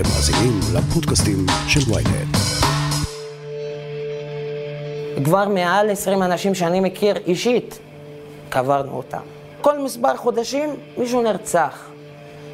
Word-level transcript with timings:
אתם 0.00 0.08
מאזינים 0.08 0.60
לפודקאסטים 0.74 1.46
של 1.68 1.92
ויינט. 1.92 2.36
כבר 5.24 5.48
מעל 5.48 5.90
20 5.90 6.22
אנשים 6.22 6.54
שאני 6.54 6.80
מכיר 6.80 7.16
אישית, 7.26 7.78
קברנו 8.48 8.92
אותם. 8.92 9.20
כל 9.60 9.84
מספר 9.84 10.16
חודשים 10.16 10.68
מישהו 10.98 11.22
נרצח. 11.22 11.78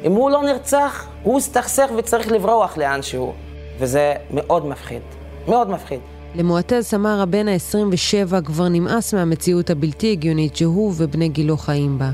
אם 0.03 0.11
הוא 0.11 0.29
לא 0.29 0.43
נרצח, 0.43 1.07
הוא 1.23 1.37
הסתכסך 1.37 1.89
וצריך 1.97 2.31
לברוח 2.31 2.77
לאנשהו. 2.77 3.33
וזה 3.79 4.13
מאוד 4.31 4.65
מפחיד, 4.65 5.01
מאוד 5.47 5.69
מפחיד. 5.69 5.99
למועתז 6.35 6.85
סמרה 6.85 7.25
בן 7.25 7.47
ה-27 7.47 8.41
כבר 8.45 8.69
נמאס 8.69 9.13
מהמציאות 9.13 9.69
הבלתי 9.69 10.11
הגיונית 10.11 10.55
שהוא 10.55 10.93
ובני 10.97 11.29
גילו 11.29 11.57
חיים 11.57 11.99
בה. 11.99 12.09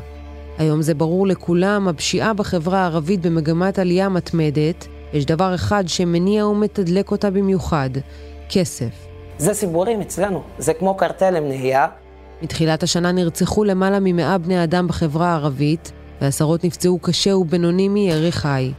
היום 0.57 0.81
זה 0.81 0.93
ברור 0.93 1.27
לכולם, 1.27 1.88
הפשיעה 1.88 2.34
בחברה 2.34 2.79
הערבית 2.79 3.21
במגמת 3.21 3.79
עלייה 3.79 4.09
מתמדת, 4.09 4.88
יש 5.14 5.25
דבר 5.25 5.55
אחד 5.55 5.84
שמניע 5.88 6.48
ומתדלק 6.48 7.11
אותה 7.11 7.29
במיוחד, 7.29 7.89
כסף. 8.50 9.07
זה 9.37 9.54
סיפורים 9.54 10.01
אצלנו, 10.01 10.43
זה 10.57 10.74
כמו 10.74 10.96
קרטל 10.97 11.39
נהיה. 11.39 11.87
מתחילת 12.42 12.83
השנה 12.83 13.11
נרצחו 13.11 13.64
למעלה 13.64 13.97
ממאה 14.01 14.37
בני 14.37 14.64
אדם 14.64 14.87
בחברה 14.87 15.28
הערבית, 15.28 15.92
ועשרות 16.21 16.64
נפצעו 16.64 17.00
קשה 17.00 17.37
ובינוני 17.37 17.87
מירי 17.87 18.32
חי. 18.32 18.71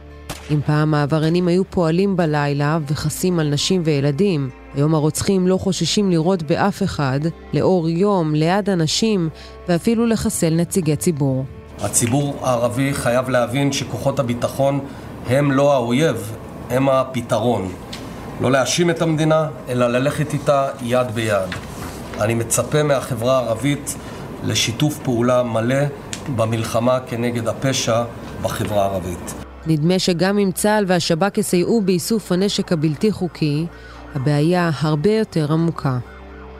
אם 0.51 0.59
פעם 0.65 0.93
העבריינים 0.93 1.47
היו 1.47 1.63
פועלים 1.69 2.17
בלילה 2.17 2.79
וחסים 2.87 3.39
על 3.39 3.49
נשים 3.49 3.81
וילדים, 3.85 4.49
היום 4.75 4.95
הרוצחים 4.95 5.47
לא 5.47 5.57
חוששים 5.57 6.09
לירות 6.09 6.43
באף 6.43 6.83
אחד, 6.83 7.19
לאור 7.53 7.89
יום, 7.89 8.35
ליד 8.35 8.69
אנשים, 8.69 9.29
ואפילו 9.67 10.05
לחסל 10.05 10.53
נציגי 10.53 10.95
ציבור. 10.95 11.45
הציבור 11.79 12.35
הערבי 12.41 12.93
חייב 12.93 13.29
להבין 13.29 13.71
שכוחות 13.71 14.19
הביטחון 14.19 14.79
הם 15.27 15.51
לא 15.51 15.73
האויב, 15.73 16.31
הם 16.69 16.89
הפתרון. 16.89 17.71
לא 18.41 18.51
להאשים 18.51 18.89
את 18.89 19.01
המדינה, 19.01 19.47
אלא 19.69 19.87
ללכת 19.87 20.33
איתה 20.33 20.67
יד 20.81 21.11
ביד. 21.13 21.49
אני 22.21 22.33
מצפה 22.33 22.83
מהחברה 22.83 23.37
הערבית 23.37 23.95
לשיתוף 24.43 24.99
פעולה 25.03 25.43
מלא 25.43 25.75
במלחמה 26.35 26.99
כנגד 27.07 27.47
הפשע 27.47 28.03
בחברה 28.41 28.83
הערבית. 28.83 29.33
נדמה 29.67 29.99
שגם 29.99 30.37
אם 30.39 30.51
צה"ל 30.51 30.83
והשב"כ 30.87 31.37
יסייעו 31.37 31.81
באיסוף 31.81 32.31
הנשק 32.31 32.71
הבלתי 32.71 33.11
חוקי, 33.11 33.65
הבעיה 34.15 34.71
הרבה 34.79 35.11
יותר 35.11 35.53
עמוקה. 35.53 35.97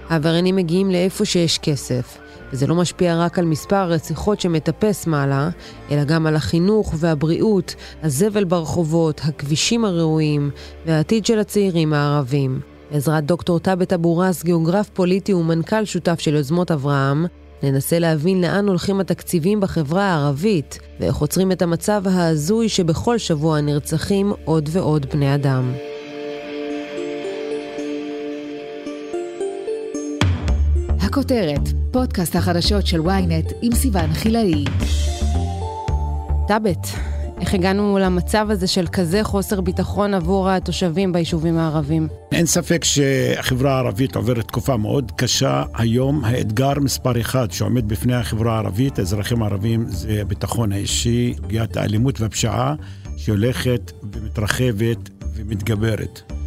העבריינים 0.10 0.56
מגיעים 0.56 0.92
לאיפה 0.92 1.26
שיש 1.26 1.58
כסף, 1.58 2.18
וזה 2.52 2.68
לא 2.68 2.76
משפיע 2.76 3.18
רק 3.18 3.40
על 3.40 3.46
מספר 3.46 3.76
הרציחות 3.76 4.42
שמטפס 4.42 5.08
מעלה, 5.08 5.50
אלא 5.92 6.04
גם 6.04 6.28
על 6.28 6.36
החינוך 6.36 6.94
והבריאות, 6.98 7.76
הזבל 8.04 8.44
ברחובות, 8.44 9.22
הכבישים 9.24 9.86
הראויים 9.86 10.50
והעתיד 10.86 11.26
של 11.26 11.40
הצעירים 11.40 11.94
הערבים. 11.94 12.60
בעזרת 12.92 13.26
דוקטור 13.26 13.60
טאבט 13.60 13.94
אבו 13.94 14.18
ראס, 14.18 14.44
גיאוגרף 14.44 14.90
פוליטי 14.90 15.34
ומנכ"ל 15.34 15.86
שותף 15.86 16.20
של 16.20 16.36
יוזמות 16.36 16.72
אברהם, 16.72 17.26
ננסה 17.64 18.00
להבין 18.00 18.42
לאן 18.42 18.68
הולכים 18.68 19.00
התקציבים 19.00 19.60
בחברה 19.60 20.04
הערבית, 20.04 20.80
ואיך 21.00 21.16
עוצרים 21.16 21.52
את 21.52 21.62
המצב 21.62 22.04
ההזוי 22.08 22.70
שבכל 22.70 23.18
שבוע 23.18 23.62
נרצחים 23.62 24.34
עוד 24.46 24.70
ועוד 24.72 25.06
בני 25.14 25.36
אדם. 25.36 25.74
הכותרת, 31.16 31.70
פודקאסט 31.92 32.36
החדשות 32.36 32.88
של 32.88 33.02
ynet 33.02 33.54
עם 33.62 33.76
סיון 33.76 34.14
חילאי. 34.14 34.66
טאבט, 36.48 36.88
איך 37.40 37.54
הגענו 37.54 37.98
למצב 38.02 38.48
הזה 38.50 38.68
של 38.68 38.88
כזה 38.88 39.24
חוסר 39.24 39.62
ביטחון 39.62 40.14
עבור 40.14 40.50
התושבים 40.50 41.14
ביישובים 41.14 41.58
הערבים? 41.58 42.08
אין 42.32 42.46
ספק 42.46 42.84
שהחברה 42.84 43.76
הערבית 43.76 44.16
עוברת 44.16 44.48
תקופה 44.48 44.78
מאוד 44.78 45.12
קשה. 45.16 45.64
היום 45.74 46.26
האתגר 46.26 46.80
מספר 46.80 47.22
אחד 47.22 47.52
שעומד 47.52 47.88
בפני 47.88 48.16
החברה 48.16 48.56
הערבית, 48.56 49.00
האזרחים 49.00 49.44
הערבים, 49.44 49.86
זה 49.88 50.22
הביטחון 50.22 50.72
האישי, 50.72 51.34
פגיעת 51.42 51.78
האלימות 51.78 52.22
והפשיעה 52.22 52.76
שהולכת 53.18 53.92
ומתרחבת 54.14 55.10
ומתגברת. 55.36 56.45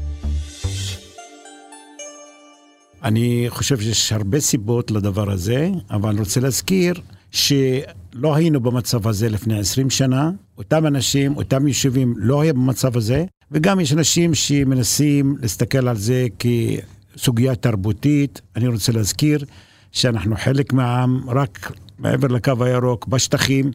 אני 3.02 3.46
חושב 3.48 3.80
שיש 3.80 4.12
הרבה 4.12 4.40
סיבות 4.40 4.90
לדבר 4.90 5.30
הזה, 5.30 5.70
אבל 5.90 6.08
אני 6.08 6.20
רוצה 6.20 6.40
להזכיר 6.40 6.94
שלא 7.30 8.34
היינו 8.34 8.60
במצב 8.60 9.08
הזה 9.08 9.28
לפני 9.28 9.58
20 9.58 9.90
שנה. 9.90 10.30
אותם 10.58 10.86
אנשים, 10.86 11.36
אותם 11.36 11.66
יישובים 11.66 12.14
לא 12.16 12.40
היו 12.40 12.54
במצב 12.54 12.96
הזה, 12.96 13.24
וגם 13.52 13.80
יש 13.80 13.92
אנשים 13.92 14.34
שמנסים 14.34 15.36
להסתכל 15.40 15.88
על 15.88 15.96
זה 15.96 16.26
כסוגיה 16.38 17.54
תרבותית. 17.54 18.40
אני 18.56 18.68
רוצה 18.68 18.92
להזכיר 18.92 19.44
שאנחנו 19.92 20.36
חלק 20.36 20.72
מהעם, 20.72 21.30
רק 21.30 21.72
מעבר 21.98 22.28
לקו 22.28 22.64
הירוק, 22.64 23.06
בשטחים. 23.06 23.70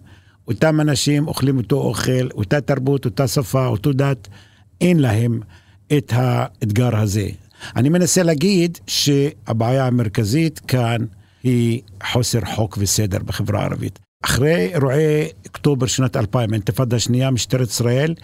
אותם 0.48 0.82
אנשים 0.82 1.28
אוכלים 1.28 1.58
אותו 1.58 1.76
אוכל, 1.76 2.28
אותה 2.34 2.62
תרבות, 2.62 3.06
אותה 3.06 3.28
שפה, 3.28 3.68
אותו 3.68 3.94
דת. 3.94 4.28
אין 4.82 5.00
להם 5.00 5.40
את 5.98 6.14
האתגר 6.16 6.98
הזה. 6.98 7.30
אני 7.76 7.90
מנסה 7.90 8.24
להגיד 8.24 8.78
שהבעיה 8.88 9.88
המרכזית 9.88 10.60
כאן 10.60 10.98
היא 11.44 11.82
חוסר 12.12 12.40
חוק 12.46 12.78
וסדר 12.82 13.20
בחברה 13.26 13.62
הערבית. 13.62 14.00
אחרי 14.26 14.70
אירועי 14.74 15.28
אוקטובר 15.46 15.88
שנת 15.88 16.16
2000, 16.16 16.52
האינתיפאדה 16.52 16.96
השנייה, 16.96 17.32
משטרת 17.32 17.68
ישראל 17.70 18.16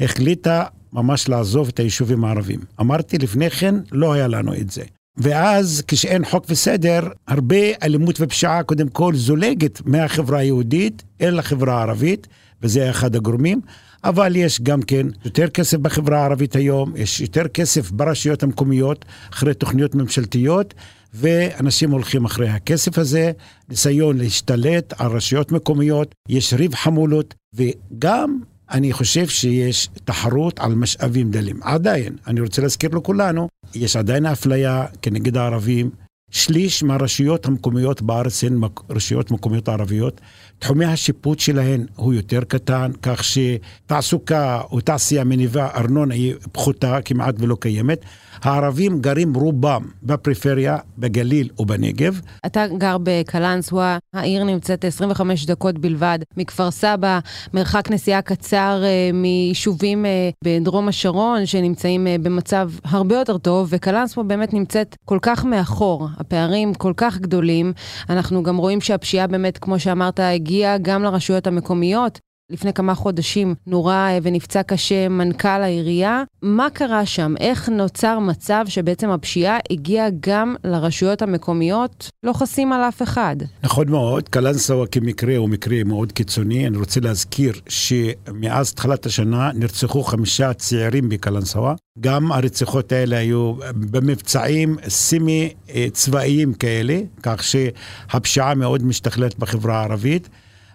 החליטה 0.00 0.64
ממש 0.92 1.28
לעזוב 1.28 1.68
את 1.68 1.78
היישובים 1.78 2.24
הערבים. 2.24 2.60
אמרתי 2.80 3.18
לפני 3.18 3.50
כן, 3.50 3.74
לא 3.92 4.12
היה 4.12 4.28
לנו 4.28 4.54
את 4.54 4.70
זה. 4.70 4.82
ואז 5.16 5.82
כשאין 5.88 6.24
חוק 6.24 6.44
וסדר, 6.48 7.00
הרבה 7.28 7.56
אלימות 7.82 8.16
ופשיעה 8.20 8.62
קודם 8.62 8.88
כל 8.88 9.14
זולגת 9.14 9.80
מהחברה 9.84 10.38
היהודית 10.38 11.02
אל 11.20 11.38
החברה 11.38 11.78
הערבית, 11.78 12.26
וזה 12.62 12.90
אחד 12.90 13.16
הגורמים. 13.16 13.60
אבל 14.04 14.36
יש 14.36 14.60
גם 14.60 14.82
כן 14.82 15.06
יותר 15.24 15.48
כסף 15.48 15.78
בחברה 15.78 16.18
הערבית 16.18 16.56
היום, 16.56 16.92
יש 16.96 17.20
יותר 17.20 17.48
כסף 17.48 17.90
ברשויות 17.90 18.42
המקומיות, 18.42 19.04
אחרי 19.32 19.54
תוכניות 19.54 19.94
ממשלתיות, 19.94 20.74
ואנשים 21.14 21.90
הולכים 21.90 22.24
אחרי 22.24 22.48
הכסף 22.48 22.98
הזה, 22.98 23.32
ניסיון 23.68 24.18
להשתלט 24.18 24.94
על 24.98 25.10
רשויות 25.10 25.52
מקומיות, 25.52 26.14
יש 26.28 26.52
ריב 26.52 26.74
חמולות, 26.74 27.34
וגם 27.54 28.38
אני 28.70 28.92
חושב 28.92 29.28
שיש 29.28 29.88
תחרות 30.04 30.60
על 30.60 30.74
משאבים 30.74 31.30
דלים. 31.30 31.62
עדיין, 31.62 32.16
אני 32.26 32.40
רוצה 32.40 32.62
להזכיר 32.62 32.90
לכולנו, 32.90 33.48
יש 33.74 33.96
עדיין 33.96 34.26
אפליה 34.26 34.86
כנגד 35.02 35.36
הערבים. 35.36 35.90
שליש 36.30 36.82
מהרשויות 36.82 37.46
המקומיות 37.46 38.02
בארץ 38.02 38.44
הן 38.44 38.60
רשויות 38.90 39.30
מקומיות 39.30 39.68
ערביות. 39.68 40.20
תחומי 40.58 40.84
השיפוט 40.84 41.38
שלהן 41.38 41.86
הוא 41.96 42.14
יותר 42.14 42.40
קטן, 42.44 42.90
כך 43.02 43.24
שתעסוקה 43.24 44.60
או 44.70 44.80
תעשייה 44.80 45.24
מניבה 45.24 45.68
ארנונה 45.74 46.14
היא 46.14 46.34
פחותה, 46.52 46.98
כמעט 47.04 47.34
ולא 47.38 47.56
קיימת. 47.60 48.04
הערבים 48.42 49.00
גרים 49.00 49.34
רובם 49.34 49.82
בפריפריה, 50.02 50.78
בגליל 50.98 51.48
ובנגב. 51.58 52.20
אתה 52.46 52.66
גר 52.78 52.96
בקלנסווה, 53.02 53.98
העיר 54.14 54.44
נמצאת 54.44 54.84
25 54.84 55.46
דקות 55.46 55.78
בלבד 55.78 56.18
מכפר 56.36 56.70
סבא, 56.70 57.18
מרחק 57.54 57.90
נסיעה 57.90 58.22
קצר 58.22 58.82
אה, 58.84 59.10
מיישובים 59.12 60.06
אה, 60.06 60.30
בדרום 60.44 60.88
השרון 60.88 61.46
שנמצאים 61.46 62.06
אה, 62.06 62.16
במצב 62.22 62.70
הרבה 62.84 63.16
יותר 63.16 63.38
טוב, 63.38 63.68
וקלנסווה 63.70 64.24
באמת 64.24 64.52
נמצאת 64.52 64.96
כל 65.04 65.18
כך 65.22 65.44
מאחור, 65.44 66.08
הפערים 66.18 66.74
כל 66.74 66.92
כך 66.96 67.18
גדולים. 67.18 67.72
אנחנו 68.10 68.42
גם 68.42 68.56
רואים 68.56 68.80
שהפשיעה 68.80 69.26
באמת, 69.26 69.58
כמו 69.58 69.78
שאמרת, 69.78 70.20
הגיעה 70.46 70.78
גם 70.78 71.02
לרשויות 71.02 71.46
המקומיות. 71.46 72.20
לפני 72.50 72.72
כמה 72.72 72.94
חודשים 72.94 73.54
נורה 73.66 74.08
אה, 74.08 74.18
ונפצע 74.22 74.62
קשה 74.62 75.08
מנכ"ל 75.08 75.48
העירייה. 75.48 76.22
מה 76.42 76.70
קרה 76.70 77.06
שם? 77.06 77.34
איך 77.40 77.68
נוצר 77.68 78.18
מצב 78.18 78.64
שבעצם 78.68 79.10
הפשיעה 79.10 79.58
הגיעה 79.70 80.08
גם 80.20 80.54
לרשויות 80.64 81.22
המקומיות? 81.22 82.10
לא 82.22 82.32
חסים 82.32 82.72
על 82.72 82.80
אף 82.80 83.02
אחד. 83.02 83.36
נכון 83.62 83.90
מאוד, 83.90 84.28
קלנסווה 84.28 84.86
כמקרה 84.86 85.36
הוא 85.36 85.48
מקרה 85.48 85.84
מאוד 85.84 86.12
קיצוני. 86.12 86.66
אני 86.66 86.78
רוצה 86.78 87.00
להזכיר 87.00 87.52
שמאז 87.68 88.74
תחילת 88.74 89.06
השנה 89.06 89.50
נרצחו 89.54 90.02
חמישה 90.02 90.52
צעירים 90.52 91.08
בקלנסווה. 91.08 91.74
גם 92.00 92.32
הרציחות 92.32 92.92
האלה 92.92 93.18
היו 93.18 93.54
במבצעים 93.74 94.76
סמי 94.88 95.54
אה, 95.74 95.86
צבאיים 95.92 96.54
כאלה, 96.54 97.00
כך 97.22 97.42
שהפשיעה 97.44 98.54
מאוד 98.54 98.82
משתכללת 98.82 99.38
בחברה 99.38 99.80
הערבית. 99.80 100.28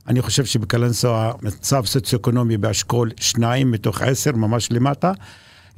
אני 0.08 0.22
חושב 0.22 0.46
שבקלנסווה 0.46 1.32
מצב 1.42 1.86
סוציו-אקונומי 1.86 2.58
באשכול 2.58 3.12
שניים 3.20 3.72
מתוך 3.72 4.02
עשר, 4.02 4.32
ממש 4.32 4.72
למטה. 4.72 5.12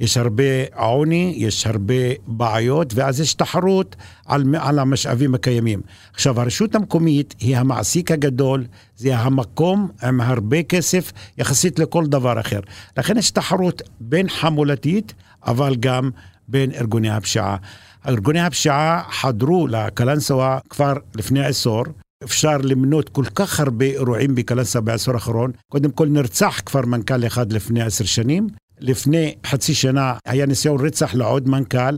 יש 0.00 0.16
הרבה 0.16 0.42
עוני, 0.74 1.34
יש 1.36 1.66
הרבה 1.66 1.94
בעיות, 2.26 2.92
ואז 2.94 3.20
יש 3.20 3.34
תחרות 3.34 3.96
על, 4.26 4.44
על 4.60 4.78
המשאבים 4.78 5.34
הקיימים. 5.34 5.80
עכשיו, 6.14 6.40
הרשות 6.40 6.74
המקומית 6.74 7.34
היא 7.40 7.56
המעסיק 7.56 8.10
הגדול, 8.10 8.64
זה 8.96 9.16
המקום 9.16 9.88
עם 10.02 10.20
הרבה 10.20 10.62
כסף 10.62 11.12
יחסית 11.38 11.78
לכל 11.78 12.06
דבר 12.06 12.40
אחר. 12.40 12.60
לכן 12.96 13.18
יש 13.18 13.30
תחרות 13.30 13.82
בין 14.00 14.28
חמולתית, 14.28 15.14
אבל 15.46 15.76
גם 15.80 16.10
בין 16.48 16.70
ארגוני 16.70 17.10
הפשיעה. 17.10 17.56
ארגוני 18.08 18.40
הפשיעה 18.40 19.02
חדרו 19.10 19.66
לקלנסווה 19.66 20.58
כבר 20.70 20.94
לפני 21.14 21.46
עשור. 21.46 21.84
אפשר 22.24 22.56
למנות 22.56 23.08
כל 23.08 23.24
כך 23.34 23.60
הרבה 23.60 23.84
אירועים 23.84 24.34
בקלנסווה 24.34 24.82
בעשור 24.82 25.14
האחרון. 25.14 25.50
קודם 25.68 25.90
כל 25.90 26.08
נרצח 26.08 26.60
כבר 26.66 26.80
מנכ"ל 26.86 27.26
אחד 27.26 27.52
לפני 27.52 27.82
עשר 27.82 28.04
שנים. 28.04 28.46
לפני 28.80 29.34
חצי 29.46 29.74
שנה 29.74 30.14
היה 30.24 30.46
ניסיון 30.46 30.86
רצח 30.86 31.14
לעוד 31.14 31.48
מנכ"ל. 31.48 31.96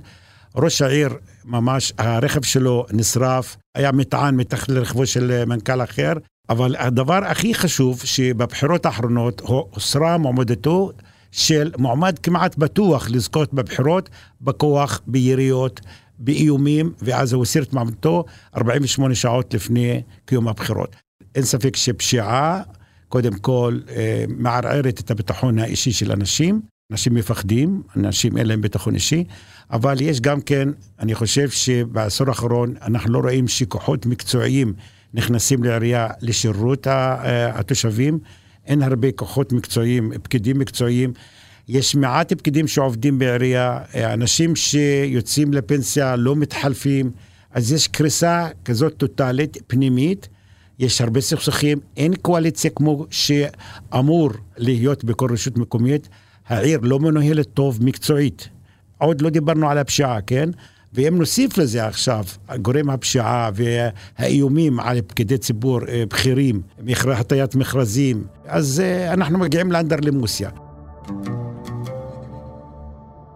ראש 0.57 0.83
העיר 0.83 1.11
ממש, 1.45 1.93
הרכב 1.99 2.43
שלו 2.43 2.87
נשרף, 2.93 3.57
היה 3.75 3.93
מטען 3.93 4.37
מתחת 4.37 4.69
לרכבו 4.69 5.07
של 5.07 5.45
מנכ"ל 5.45 5.83
אחר. 5.83 6.13
אבל 6.49 6.77
הדבר 6.79 7.25
הכי 7.25 7.55
חשוב, 7.55 8.01
שבבחירות 8.05 8.87
האחרונות 8.87 9.41
הוסרה 9.41 10.19
מועמדתו 10.19 10.93
של 11.33 11.73
מועמד 11.79 12.19
כמעט 12.19 12.57
בטוח 12.57 13.11
לזכות 13.11 13.55
בבחירות, 13.55 14.11
בכוח, 14.41 15.01
ביריות, 15.07 15.81
באיומים, 16.19 16.93
ואז 17.03 17.33
הוא 17.33 17.43
הסיר 17.43 17.63
את 17.63 17.73
מעמדתו 17.73 18.25
48 18.57 19.15
שעות 19.15 19.55
לפני 19.55 20.03
קיום 20.25 20.49
הבחירות. 20.49 20.97
אין 21.35 21.45
ספק 21.45 21.77
שפשיעה, 21.77 22.63
קודם 23.09 23.33
כל, 23.39 23.79
אה, 23.89 24.25
מערערת 24.29 25.01
את 25.01 25.11
הביטחון 25.11 25.59
האישי 25.59 25.93
של 25.93 26.13
אנשים. 26.13 26.61
אנשים 26.93 27.15
מפחדים, 27.15 27.83
אנשים 27.97 28.39
אין 28.39 28.47
להם 28.47 28.61
ביטחון 28.61 28.95
אישי, 28.95 29.25
אבל 29.71 30.01
יש 30.01 30.21
גם 30.21 30.41
כן, 30.41 30.69
אני 30.99 31.15
חושב 31.15 31.51
שבעשור 31.51 32.29
האחרון 32.29 32.75
אנחנו 32.83 33.13
לא 33.13 33.19
רואים 33.19 33.49
שכוחות 33.49 34.07
מקצועיים 34.07 34.75
נכנסים 35.15 35.65
לעירייה 35.65 36.09
לשירות 36.23 36.87
אה, 36.87 37.59
התושבים. 37.59 38.19
אין 38.67 38.83
הרבה 38.83 39.13
כוחות 39.13 39.53
מקצועיים, 39.53 40.13
פקידים 40.23 40.59
מקצועיים. 40.59 41.13
יש 41.69 41.95
מעט 41.95 42.33
פקידים 42.33 42.69
שעובדים 42.69 43.19
בעירייה, 43.19 43.79
אנשים 43.95 44.57
שיוצאים 44.57 45.55
לפנסיה 45.55 46.17
לא 46.17 46.37
מתחלפים, 46.37 47.11
אז 47.53 47.73
יש 47.73 47.89
קריסה 47.89 48.49
כזאת 48.65 48.95
טוטאלית, 48.97 49.57
פנימית. 49.67 50.29
יש 50.79 51.01
הרבה 51.01 51.21
סכסוכים, 51.21 51.79
אין 51.97 52.15
קואליציה 52.15 52.71
כמו 52.71 53.07
שאמור 53.11 54.31
להיות 54.57 55.05
בכל 55.05 55.29
רשות 55.33 55.59
מקומית. 55.59 56.09
העיר 56.49 56.79
לא 56.83 56.99
מנוהלת 56.99 57.47
טוב 57.55 57.79
מקצועית. 57.85 58.49
עוד 58.99 59.21
לא 59.21 59.31
דיברנו 59.31 59.71
על 59.71 59.79
הפשיעה, 59.79 60.21
כן? 60.21 60.51
ואם 60.93 61.19
נוסיף 61.19 61.59
לזה 61.59 61.87
עכשיו, 61.87 62.25
גורם 62.63 62.91
הפשיעה 62.91 63.51
והאיומים 63.55 64.81
על 64.81 65.01
פקידי 65.07 65.39
ציבור 65.39 65.81
אה, 65.89 66.05
בכירים, 66.11 66.63
הטיית 67.07 67.55
מכרזים, 67.55 68.25
אז 68.47 68.81
אה, 68.81 69.13
אנחנו 69.13 69.39
מגיעים 69.39 69.73
לאנדרלמוסיה. 69.73 70.51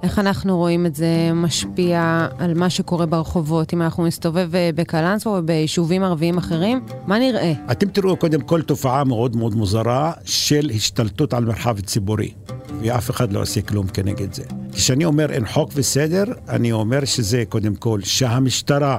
איך 0.02 0.18
אנחנו 0.18 0.56
רואים 0.56 0.86
את 0.86 0.94
זה 0.94 1.30
משפיע 1.34 2.28
על 2.38 2.54
מה 2.54 2.70
שקורה 2.70 3.06
ברחובות? 3.06 3.74
אם 3.74 3.82
אנחנו 3.82 4.06
נסתובב 4.06 4.54
אה, 4.54 4.70
בקלנסווה 4.74 5.36
או 5.36 5.42
ביישובים 5.42 6.02
ערביים 6.02 6.38
אחרים, 6.38 6.80
מה 7.06 7.18
נראה? 7.18 7.52
אתם 7.72 7.88
תראו 7.88 8.16
קודם 8.16 8.40
כל 8.40 8.62
תופעה 8.62 9.04
מאוד 9.04 9.36
מאוד 9.36 9.54
מוזרה 9.54 10.12
של 10.24 10.70
השתלטות 10.74 11.34
על 11.34 11.44
מרחב 11.44 11.80
ציבורי. 11.80 12.32
ואף 12.80 13.10
אחד 13.10 13.32
לא 13.32 13.42
עושה 13.42 13.62
כלום 13.62 13.86
כנגד 13.86 14.32
זה. 14.32 14.42
כשאני 14.72 15.04
אומר 15.04 15.32
אין 15.32 15.46
חוק 15.46 15.70
וסדר, 15.74 16.24
אני 16.48 16.72
אומר 16.72 17.04
שזה 17.04 17.44
קודם 17.48 17.74
כל 17.74 18.00
שהמשטרה 18.02 18.98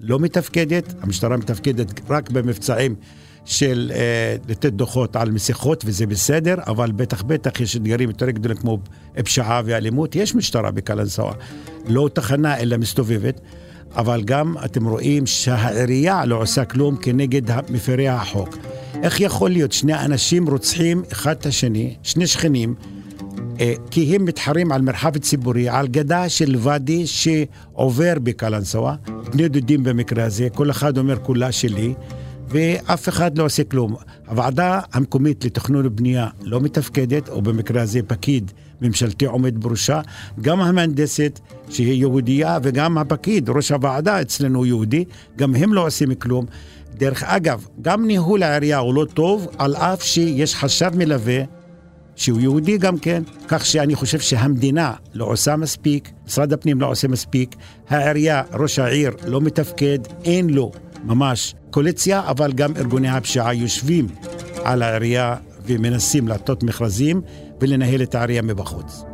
לא 0.00 0.18
מתפקדת, 0.18 0.94
המשטרה 1.00 1.36
מתפקדת 1.36 2.10
רק 2.10 2.30
במבצעים 2.30 2.94
של 3.44 3.92
אה, 3.94 4.36
לתת 4.48 4.72
דוחות 4.72 5.16
על 5.16 5.30
מסכות 5.30 5.84
וזה 5.86 6.06
בסדר, 6.06 6.54
אבל 6.66 6.92
בטח 6.92 7.22
בטח 7.22 7.60
יש 7.60 7.76
אתגרים 7.76 8.08
יותר 8.08 8.30
גדולים 8.30 8.56
כמו 8.56 8.78
פשיעה 9.24 9.62
ואלימות. 9.64 10.16
יש 10.16 10.34
משטרה 10.34 10.70
בקלנסווה, 10.70 11.32
לא 11.88 12.08
תחנה 12.12 12.58
אלא 12.58 12.76
מסתובבת, 12.76 13.40
אבל 13.96 14.22
גם 14.22 14.54
אתם 14.64 14.88
רואים 14.88 15.26
שהעירייה 15.26 16.24
לא 16.24 16.42
עושה 16.42 16.64
כלום 16.64 16.96
כנגד 16.96 17.70
מפרי 17.70 18.08
החוק. 18.08 18.56
איך 19.02 19.20
יכול 19.20 19.50
להיות 19.50 19.72
שני 19.72 19.94
אנשים 19.94 20.48
רוצחים 20.48 21.02
אחד 21.12 21.36
את 21.40 21.46
השני, 21.46 21.94
שני 22.02 22.26
שכנים, 22.26 22.74
אה, 23.60 23.74
כי 23.90 24.16
הם 24.16 24.24
מתחרים 24.24 24.72
על 24.72 24.82
מרחב 24.82 25.18
ציבורי, 25.18 25.68
על 25.68 25.86
גדה 25.88 26.28
של 26.28 26.56
ואדי 26.58 27.06
שעובר 27.06 28.14
בקלנסווה, 28.22 28.94
בני 29.32 29.48
דודים 29.48 29.84
במקרה 29.84 30.24
הזה, 30.24 30.48
כל 30.54 30.70
אחד 30.70 30.98
אומר 30.98 31.16
כולה 31.18 31.52
שלי. 31.52 31.94
ואף 32.48 33.08
אחד 33.08 33.38
לא 33.38 33.44
עושה 33.44 33.64
כלום. 33.64 33.94
הוועדה 34.28 34.80
המקומית 34.92 35.44
לתכנון 35.44 35.86
ובנייה 35.86 36.28
לא 36.42 36.60
מתפקדת, 36.60 37.28
או 37.28 37.42
במקרה 37.42 37.82
הזה 37.82 38.00
פקיד 38.06 38.52
ממשלתי 38.80 39.26
עומד 39.26 39.64
בראשה, 39.64 40.00
גם 40.40 40.60
המהנדסת 40.60 41.40
שהיא 41.70 42.00
יהודייה 42.00 42.58
וגם 42.62 42.98
הפקיד, 42.98 43.48
ראש 43.48 43.72
הוועדה 43.72 44.20
אצלנו 44.20 44.66
יהודי, 44.66 45.04
גם 45.36 45.54
הם 45.54 45.74
לא 45.74 45.86
עושים 45.86 46.14
כלום. 46.14 46.46
דרך 46.96 47.22
אגב, 47.22 47.66
גם 47.82 48.06
ניהול 48.06 48.42
העירייה 48.42 48.78
הוא 48.78 48.94
לא 48.94 49.06
טוב, 49.14 49.48
על 49.58 49.76
אף 49.76 50.02
שיש 50.02 50.54
חשב 50.54 50.90
מלווה 50.94 51.42
שהוא 52.16 52.40
יהודי 52.40 52.78
גם 52.78 52.98
כן, 52.98 53.22
כך 53.48 53.66
שאני 53.66 53.94
חושב 53.94 54.20
שהמדינה 54.20 54.92
לא 55.14 55.24
עושה 55.24 55.56
מספיק, 55.56 56.10
משרד 56.26 56.52
הפנים 56.52 56.80
לא 56.80 56.86
עושה 56.86 57.08
מספיק, 57.08 57.56
העירייה, 57.88 58.42
ראש 58.52 58.78
העיר 58.78 59.10
לא 59.26 59.40
מתפקד, 59.40 59.98
אין 60.24 60.50
לו 60.50 60.72
ממש 61.04 61.54
קואליציה, 61.74 62.22
אבל 62.26 62.52
גם 62.52 62.76
ארגוני 62.76 63.08
הפשיעה 63.08 63.54
יושבים 63.54 64.06
על 64.64 64.82
העירייה 64.82 65.36
ומנסים 65.66 66.28
לעטות 66.28 66.62
מכרזים 66.62 67.20
ולנהל 67.60 68.02
את 68.02 68.14
העירייה 68.14 68.42
מבחוץ. 68.42 69.04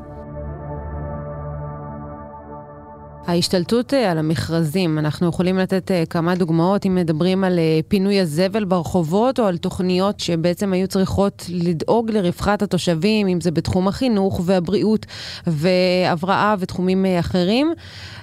ההשתלטות 3.27 3.95
אה, 3.95 4.11
על 4.11 4.19
המכרזים, 4.19 4.99
אנחנו 4.99 5.29
יכולים 5.29 5.59
לתת 5.59 5.91
אה, 5.91 6.07
כמה 6.11 6.35
דוגמאות 6.35 6.87
אם 6.87 6.95
מדברים 6.95 7.45
על 7.45 7.59
אה, 7.59 7.81
פינוי 7.89 8.21
הזבל 8.21 8.65
ברחובות 8.65 9.41
או 9.41 9.45
על 9.45 9.59
תוכניות 9.59 10.21
שבעצם 10.21 10.73
היו 10.73 10.89
צריכות 10.89 11.47
לדאוג 11.49 12.11
לרווחת 12.11 12.63
התושבים, 12.63 13.27
אם 13.27 13.41
זה 13.41 13.51
בתחום 13.51 13.89
החינוך 13.89 14.41
והבריאות 14.45 15.07
והבראה 15.47 16.55
ותחומים 16.59 17.07
אחרים. 17.21 17.73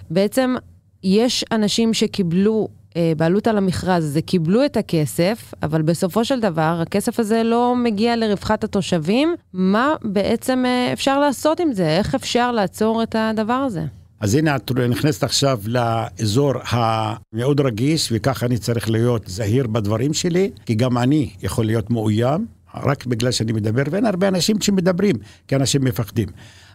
בעצם 0.10 0.56
יש 1.04 1.46
אנשים 1.52 1.94
שקיבלו 1.94 2.68
בעלות 3.18 3.48
על 3.48 3.58
המכרז 3.58 4.04
הזה 4.04 4.22
קיבלו 4.22 4.66
את 4.66 4.78
הכסף, 4.78 5.54
אבל 5.64 5.82
בסופו 5.82 6.26
של 6.26 6.40
דבר 6.40 6.80
הכסף 6.82 7.20
הזה 7.20 7.44
לא 7.44 7.76
מגיע 7.76 8.16
לרווחת 8.16 8.64
התושבים. 8.64 9.36
מה 9.54 9.94
בעצם 10.04 10.64
אפשר 10.94 11.20
לעשות 11.20 11.60
עם 11.60 11.74
זה? 11.74 11.88
איך 11.88 12.16
אפשר 12.16 12.52
לעצור 12.52 13.04
את 13.04 13.16
הדבר 13.20 13.54
הזה? 13.54 13.82
אז 14.20 14.36
הנה 14.36 14.56
את 14.56 14.72
נכנסת 14.72 15.24
עכשיו 15.24 15.60
לאזור 15.66 16.54
המאוד 16.70 17.62
רגיש, 17.62 18.10
וככה 18.12 18.46
אני 18.46 18.58
צריך 18.58 18.90
להיות 18.90 19.28
זהיר 19.28 19.68
בדברים 19.68 20.14
שלי, 20.14 20.52
כי 20.66 20.76
גם 20.76 20.98
אני 20.98 21.30
יכול 21.42 21.66
להיות 21.66 21.90
מאוים, 21.90 22.46
רק 22.84 23.06
בגלל 23.06 23.32
שאני 23.32 23.52
מדבר, 23.52 23.84
ואין 23.92 24.06
הרבה 24.06 24.28
אנשים 24.28 24.62
שמדברים, 24.62 25.16
כי 25.48 25.56
אנשים 25.56 25.84
מפחדים. 25.84 26.28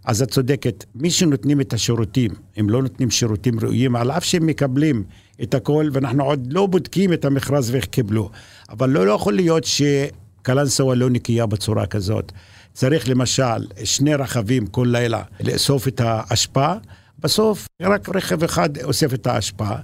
אז 0.04 0.23
את 0.23 0.30
צודקת, 0.30 0.85
מי 0.94 1.11
שנותנים 1.11 1.61
את 1.61 1.73
השירותים, 1.73 2.30
הם 2.56 2.70
לא 2.70 2.82
נותנים 2.82 3.11
שירותים 3.11 3.61
ראויים, 3.61 3.97
על 3.97 4.11
אף 4.11 4.25
שהם 4.25 4.47
מקבלים 4.47 5.04
את 5.42 5.54
הכל, 5.54 5.88
ואנחנו 5.92 6.24
עוד 6.24 6.52
לא 6.52 6.66
בודקים 6.66 7.12
את 7.12 7.24
המכרז 7.24 7.70
ואיך 7.70 7.84
קיבלו. 7.84 8.30
אבל 8.70 8.90
לא, 8.90 9.06
לא 9.06 9.12
יכול 9.12 9.32
להיות 9.32 9.64
שקלנסווה 9.64 10.94
לא 10.94 11.10
נקייה 11.10 11.46
בצורה 11.46 11.86
כזאת. 11.86 12.32
צריך 12.72 13.08
למשל 13.08 13.66
שני 13.84 14.14
רכבים 14.14 14.66
כל 14.66 14.86
לילה 14.90 15.22
לאסוף 15.40 15.88
את 15.88 16.00
האשפה. 16.04 16.72
בסוף 17.18 17.66
רק 17.82 18.08
רכב 18.08 18.44
אחד 18.44 18.78
אוסף 18.78 19.14
את 19.14 19.26
ההשפעה. 19.26 19.80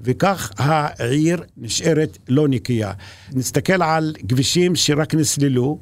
וכך 0.00 0.50
העיר 0.58 1.42
נשארת 1.56 2.18
לא 2.28 2.48
נקייה. 2.48 2.92
נסתכל 3.32 3.82
על 3.82 4.14
כבישים 4.28 4.76
שרק 4.76 5.14
נסללו 5.14 5.78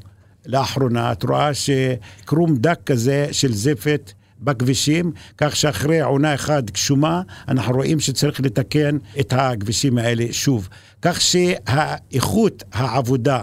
לאחרונה, 0.46 1.12
את 1.12 1.22
רואה 1.22 1.50
שקרום 1.54 2.56
דק 2.56 2.80
כזה 2.86 3.26
של 3.32 3.52
זפת 3.52 4.12
בכבישים, 4.40 5.12
כך 5.38 5.56
שאחרי 5.56 6.00
עונה 6.00 6.34
אחת 6.34 6.70
גשומה, 6.70 7.22
אנחנו 7.48 7.74
רואים 7.74 8.00
שצריך 8.00 8.40
לתקן 8.40 8.98
את 9.20 9.32
הכבישים 9.36 9.98
האלה 9.98 10.24
שוב. 10.30 10.68
כך 11.02 11.20
שהאיכות 11.20 12.62
העבודה 12.72 13.42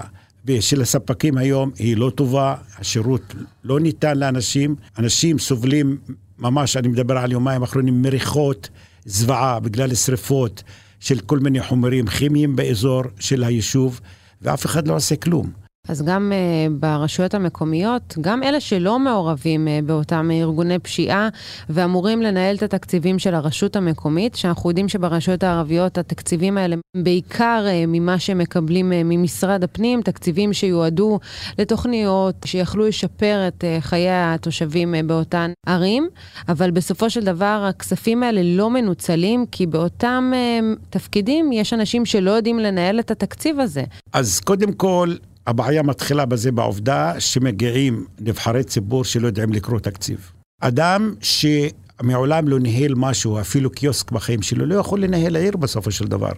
של 0.60 0.82
הספקים 0.82 1.38
היום 1.38 1.72
היא 1.80 1.98
לא 1.98 2.10
טובה, 2.10 2.56
השירות 2.80 3.36
לא 3.63 3.80
ניתן 3.80 4.18
לאנשים, 4.18 4.75
אנשים 4.98 5.39
סובלים 5.39 5.98
ממש, 6.39 6.77
אני 6.77 6.88
מדבר 6.88 7.18
על 7.18 7.32
יומיים 7.32 7.63
אחרונים, 7.63 8.01
מריחות, 8.01 8.70
זוועה 9.06 9.60
בגלל 9.60 9.96
שריפות 9.96 10.63
של 11.00 11.20
כל 11.20 11.39
מיני 11.39 11.62
חומרים 11.63 12.08
כימיים 12.08 12.56
באזור 12.56 13.04
של 13.20 13.44
היישוב, 13.44 14.00
ואף 14.42 14.66
אחד 14.66 14.88
לא 14.88 14.96
עושה 14.96 15.16
כלום. 15.16 15.67
אז 15.88 16.01
גם 16.01 16.32
uh, 16.32 16.74
ברשויות 16.79 17.34
המקומיות, 17.34 18.15
גם 18.22 18.44
אלה 18.44 18.60
שלא 18.60 19.00
מעורבים 19.00 19.67
uh, 19.67 19.86
באותם 19.86 20.29
ארגוני 20.32 20.79
פשיעה 20.79 21.29
ואמורים 21.70 22.22
לנהל 22.22 22.56
את 22.56 22.63
התקציבים 22.63 23.20
של 23.20 23.36
הרשות 23.36 23.75
המקומית, 23.75 24.36
שאנחנו 24.36 24.70
יודעים 24.70 24.89
שברשויות 24.89 25.44
הערביות 25.44 25.98
התקציבים 25.98 26.58
האלה 26.58 26.75
בעיקר 26.98 27.65
uh, 27.67 27.88
ממה 27.88 28.20
שהם 28.20 28.38
מקבלים 28.38 28.91
uh, 28.91 28.96
ממשרד 29.06 29.63
הפנים, 29.63 30.01
תקציבים 30.01 30.53
שיועדו 30.53 31.20
לתוכניות 31.60 32.36
שיכלו 32.46 32.88
לשפר 32.88 33.48
את 33.48 33.63
uh, 33.63 33.82
חיי 33.82 34.10
התושבים 34.12 34.94
uh, 34.94 34.98
באותן 35.06 35.51
ערים, 35.65 36.08
אבל 36.48 36.72
בסופו 36.72 37.10
של 37.10 37.24
דבר 37.24 37.65
הכספים 37.70 38.24
האלה 38.24 38.41
לא 38.44 38.70
מנוצלים, 38.70 39.46
כי 39.51 39.65
באותם 39.65 40.32
uh, 40.34 40.79
תפקידים 40.89 41.51
יש 41.51 41.74
אנשים 41.74 42.06
שלא 42.06 42.32
יודעים 42.32 42.60
לנהל 42.60 43.00
את 43.00 43.12
התקציב 43.12 43.60
הזה. 43.60 43.84
אז 44.13 44.39
קודם 44.39 44.74
כל, 44.74 45.15
הבעיה 45.48 45.84
מתחילה 45.84 46.25
בזה 46.25 46.51
בעובדה 46.51 47.20
שמגיעים 47.20 48.06
נבחרי 48.20 48.63
ציבור 48.63 49.04
שלא 49.04 49.27
יודעים 49.27 49.54
לקרוא 49.54 49.80
תקציב. 49.80 50.32
אדם 50.62 51.13
שמעולם 51.22 52.48
לא 52.48 52.60
ניהל 52.60 52.94
משהו, 52.96 53.39
אפילו 53.39 53.70
קיוסק 53.70 54.12
בחיים 54.12 54.42
שלו, 54.42 54.66
לא 54.66 54.75
יכול 54.75 55.04
לנהל 55.04 55.36
עיר 55.36 55.58
בסופו 55.58 55.92
של 55.92 56.06
דבר. 56.08 56.32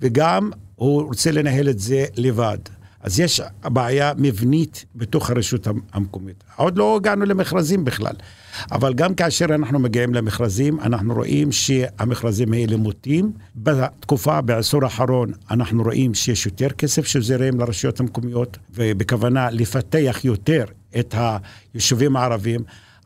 וגם 0.00 0.50
הוא 0.74 1.02
רוצה 1.02 1.30
לנהל 1.30 1.68
את 1.68 1.78
זה 1.78 2.04
לבד. 2.16 2.58
אז 3.02 3.20
יש 3.20 3.40
בעיה 3.64 4.12
מבנית 4.16 4.84
בתוך 4.94 5.30
הרשות 5.30 5.66
המקומית. 5.92 6.44
עוד 6.56 6.78
לא 6.78 6.96
הגענו 6.96 7.24
למכרזים 7.24 7.84
בכלל. 7.84 8.14
אבל 8.72 8.94
גם 8.94 9.14
כאשר 9.14 9.44
אנחנו 9.44 9.78
מגיעים 9.78 10.14
למכרזים, 10.14 10.80
אנחנו 10.80 11.14
רואים 11.14 11.52
שהמכרזים 11.52 12.52
האלה 12.52 12.76
מוטים. 12.76 13.32
בתקופה, 13.56 14.40
בעשור 14.40 14.84
האחרון, 14.84 15.32
אנחנו 15.50 15.82
רואים 15.82 16.14
שיש 16.14 16.46
יותר 16.46 16.68
כסף 16.68 17.06
שזרם 17.06 17.60
לרשויות 17.60 18.00
המקומיות, 18.00 18.58
ובכוונה 18.74 19.50
לפתח 19.50 20.20
יותר 20.24 20.64
את 20.98 21.14
היישובים 21.74 22.16
הערבים. 22.16 22.60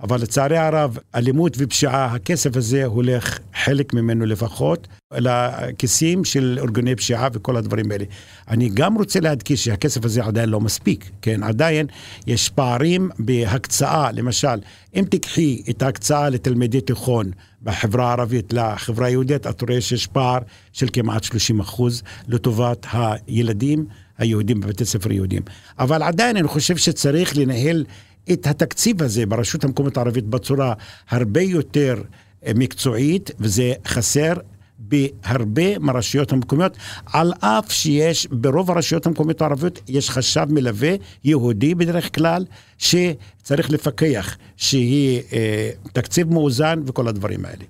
אבל 0.05 0.21
לצערי 0.21 0.59
הרב, 0.59 0.99
אלימות 1.15 1.57
ופשיעה, 1.59 2.05
הכסף 2.05 2.57
הזה 2.57 2.85
הולך, 2.85 3.39
חלק 3.65 3.95
ממנו 3.95 4.27
לפחות, 4.27 4.89
לכיסים 5.13 6.25
של 6.25 6.59
ארגוני 6.63 6.97
פשיעה 6.97 7.29
וכל 7.33 7.57
הדברים 7.57 7.91
האלה. 7.91 8.05
אני 8.49 8.71
גם 8.75 8.95
רוצה 8.95 9.21
להדגיש 9.21 9.65
שהכסף 9.65 10.05
הזה 10.05 10.25
עדיין 10.25 10.49
לא 10.49 10.61
מספיק, 10.61 11.11
כן? 11.23 11.43
עדיין 11.43 11.87
יש 12.27 12.49
פערים 12.49 13.11
בהקצאה, 13.19 14.13
למשל, 14.13 14.59
אם 14.95 15.05
תיקחי 15.11 15.63
את 15.71 15.83
ההקצאה 15.83 16.29
לתלמידי 16.29 16.81
תיכון 16.81 17.31
בחברה 17.63 18.09
הערבית 18.09 18.53
לחברה 18.53 19.07
היהודית, 19.07 19.47
את 19.47 19.63
רואה 19.63 19.81
שיש 19.81 20.07
פער 20.07 20.39
של 20.73 20.87
כמעט 20.93 21.25
30 21.25 21.61
אחוז 21.61 22.03
לטובת 22.29 22.87
הילדים 22.93 23.87
היהודים 24.19 24.61
בבתי 24.61 24.85
ספר 24.85 25.13
יהודים. 25.13 25.43
אבל 25.79 26.03
עדיין 26.03 26.37
אני 26.37 26.49
חושב 26.49 26.77
שצריך 26.77 27.37
לנהל 27.37 27.85
את 28.33 28.47
התקציב 28.47 29.03
הזה 29.03 29.27
ברשות 29.27 29.65
המקומית 29.65 29.97
הערבית 29.97 30.25
בצורה 30.25 30.73
הרבה 31.11 31.41
יותר 31.41 32.03
אה, 32.47 32.53
מקצועית, 32.55 33.31
וזה 33.39 33.73
חסר 33.87 34.33
בהרבה 34.79 35.79
מהרשויות 35.79 36.33
המקומיות, 36.33 36.77
על 37.13 37.33
אף 37.41 37.73
שיש 37.73 38.27
ברוב 38.27 38.71
הרשויות 38.71 39.07
המקומיות 39.07 39.43
הערביות, 39.43 39.81
יש 39.89 40.11
חשב 40.11 40.47
מלווה 40.49 40.95
יהודי 41.25 41.75
בדרך 41.75 42.15
כלל, 42.15 42.45
שצריך 42.79 43.71
לפקח 43.71 44.37
שיהיה 44.57 45.21
אה, 45.33 45.71
תקציב 45.93 46.33
מאוזן 46.33 46.81
וכל 46.87 47.09
הדברים 47.09 47.45
האלה. 47.45 47.65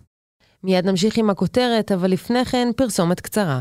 מיד 0.64 0.86
נמשיך 0.86 1.18
עם 1.18 1.30
הכותרת, 1.30 1.92
אבל 1.92 2.10
לפני 2.10 2.44
כן 2.44 2.68
פרסומת 2.76 3.20
קצרה. 3.20 3.60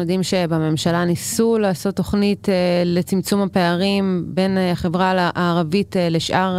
אנחנו 0.00 0.12
יודעים 0.12 0.22
שבממשלה 0.22 1.04
ניסו 1.04 1.58
לעשות 1.58 1.96
תוכנית 1.96 2.48
uh, 2.48 2.52
לצמצום 2.84 3.42
הפערים 3.42 4.24
בין 4.28 4.56
uh, 4.56 4.72
החברה 4.72 5.30
הערבית 5.34 5.96
uh, 5.96 5.98
לשאר 6.10 6.58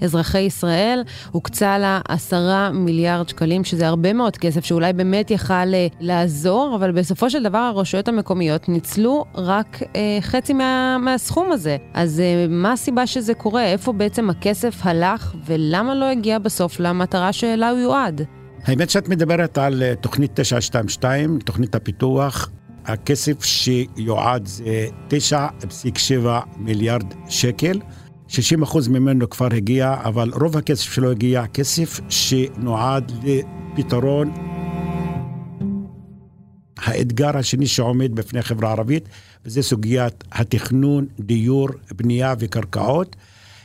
אזרחי 0.00 0.38
ישראל. 0.38 1.02
הוקצה 1.30 1.78
לה 1.78 2.00
עשרה 2.08 2.70
מיליארד 2.72 3.28
שקלים, 3.28 3.64
שזה 3.64 3.88
הרבה 3.88 4.12
מאוד 4.12 4.36
כסף, 4.36 4.64
שאולי 4.64 4.92
באמת 4.92 5.30
יכל 5.30 5.54
לעזור, 6.00 6.76
אבל 6.76 6.92
בסופו 6.92 7.30
של 7.30 7.42
דבר 7.42 7.58
הרשויות 7.58 8.08
המקומיות 8.08 8.68
ניצלו 8.68 9.24
רק 9.34 9.80
חצי 10.20 10.52
מה, 10.52 10.98
מהסכום 11.00 11.52
הזה. 11.52 11.76
אז 11.94 12.22
מה 12.48 12.72
הסיבה 12.72 13.06
שזה 13.06 13.34
קורה? 13.34 13.64
איפה 13.64 13.92
בעצם 13.92 14.30
הכסף 14.30 14.74
הלך, 14.82 15.34
ולמה 15.46 15.94
לא 15.94 16.04
הגיע 16.04 16.38
בסוף 16.38 16.80
למטרה 16.80 17.32
שאלה 17.32 17.70
הוא 17.70 17.78
יועד? 17.78 18.22
האמת 18.64 18.90
שאת 18.90 19.08
מדברת 19.08 19.58
על 19.58 19.82
תוכנית 20.00 20.30
922, 20.34 21.38
תוכנית 21.38 21.74
הפיתוח 21.74 22.50
הכסף 22.92 23.44
שיועד 23.44 24.46
זה 24.46 24.86
9.7 25.30 26.26
מיליארד 26.56 27.14
שקל. 27.28 27.80
60 28.28 28.62
אחוז 28.62 28.88
ממנו 28.88 29.30
כבר 29.30 29.48
הגיע, 29.54 29.94
אבל 30.04 30.30
רוב 30.40 30.56
הכסף 30.56 30.92
שלו 30.92 31.10
הגיע 31.10 31.46
כסף 31.46 32.00
שנועד 32.08 33.12
לפתרון 33.24 34.32
האתגר 36.78 37.36
השני 37.36 37.66
שעומד 37.66 38.14
בפני 38.14 38.40
החברה 38.40 38.68
הערבית, 38.68 39.08
וזה 39.44 39.62
סוגיית 39.62 40.24
התכנון, 40.32 41.06
דיור, 41.20 41.68
בנייה 41.96 42.34
וקרקעות. 42.38 43.16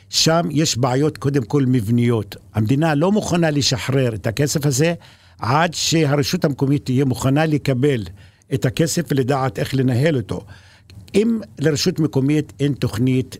שם 0.08 0.42
יש 0.50 0.78
בעיות 0.78 1.18
קודם 1.18 1.42
כל 1.42 1.64
מבניות. 1.66 2.36
המדינה 2.54 2.94
לא 2.94 3.12
מוכנה 3.12 3.50
לשחרר 3.50 4.14
את 4.14 4.26
הכסף 4.26 4.66
הזה 4.66 4.94
עד 5.38 5.74
שהרשות 5.74 6.44
המקומית 6.44 6.84
תהיה 6.84 7.04
מוכנה 7.04 7.46
לקבל 7.46 8.02
את 8.54 8.64
הכסף 8.64 9.02
ולדעת 9.10 9.58
איך 9.58 9.74
לנהל 9.74 10.16
אותו. 10.16 10.44
אם 11.14 11.40
לרשות 11.58 12.00
מקומית 12.00 12.52
אין 12.60 12.72
תוכנית 12.72 13.36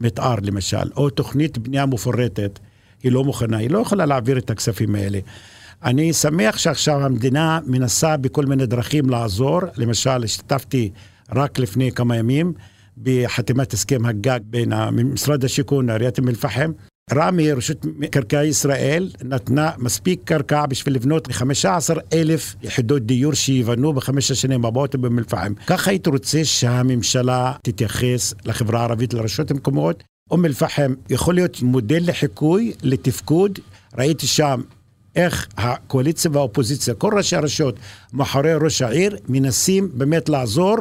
מתאר 0.00 0.34
למשל, 0.42 0.92
או 0.96 1.10
תוכנית 1.10 1.58
בנייה 1.58 1.86
מפורטת, 1.86 2.58
היא 3.02 3.12
לא 3.12 3.24
מוכנה, 3.24 3.56
היא 3.56 3.70
לא 3.70 3.78
יכולה 3.78 4.06
להעביר 4.06 4.38
את 4.38 4.50
הכספים 4.50 4.94
האלה. 4.94 5.18
אני 5.84 6.12
שמח 6.12 6.58
שעכשיו 6.58 7.04
המדינה 7.04 7.60
מנסה 7.66 8.16
בכל 8.16 8.46
מיני 8.46 8.66
דרכים 8.66 9.10
לעזור. 9.10 9.60
למשל, 9.76 10.24
השתתפתי 10.24 10.90
רק 11.32 11.58
לפני 11.58 11.92
כמה 11.92 12.16
ימים 12.16 12.52
בחתימת 13.02 13.72
הסכם 13.72 14.06
הגג 14.06 14.40
בין 14.44 14.72
משרד 15.04 15.44
השיכון 15.44 15.86
לעיריית 15.86 16.18
אום 16.18 16.28
אל-פחם, 16.28 16.72
רמ"י, 17.12 17.52
רשות 17.52 17.84
מקרקעי 17.84 18.46
ישראל, 18.46 19.10
נתנה 19.24 19.70
מספיק 19.78 20.20
קרקע 20.24 20.66
בשביל 20.66 20.94
לבנות 20.94 21.32
15 21.32 21.96
אלף 22.12 22.54
יחידות 22.62 23.02
דיור 23.02 23.34
שיבנו 23.34 23.92
בחמש 23.92 24.30
השנים 24.30 24.64
הבאות 24.64 24.96
באום 24.96 25.18
אל-פחם. 25.18 25.52
ככה 25.66 25.90
הייתי 25.90 26.10
רוצה 26.10 26.44
שהממשלה 26.44 27.52
תתייחס 27.62 28.34
לחברה 28.44 28.80
הערבית, 28.80 29.14
לרשויות 29.14 29.50
המקומיות. 29.50 30.04
אום 30.30 30.44
אל-פחם 30.44 30.94
יכול 31.10 31.34
להיות 31.34 31.62
מודל 31.62 32.02
לחיקוי, 32.02 32.72
לתפקוד. 32.82 33.58
ראיתי 33.98 34.26
שם 34.26 34.60
איך 35.16 35.48
הקואליציה 35.56 36.30
והאופוזיציה, 36.34 36.94
כל 36.94 37.12
ראשי 37.16 37.36
הרשויות 37.36 37.76
מאחורי 38.12 38.54
ראש 38.54 38.82
העיר, 38.82 39.16
מנסים 39.28 39.88
באמת 39.94 40.28
לעזור 40.28 40.76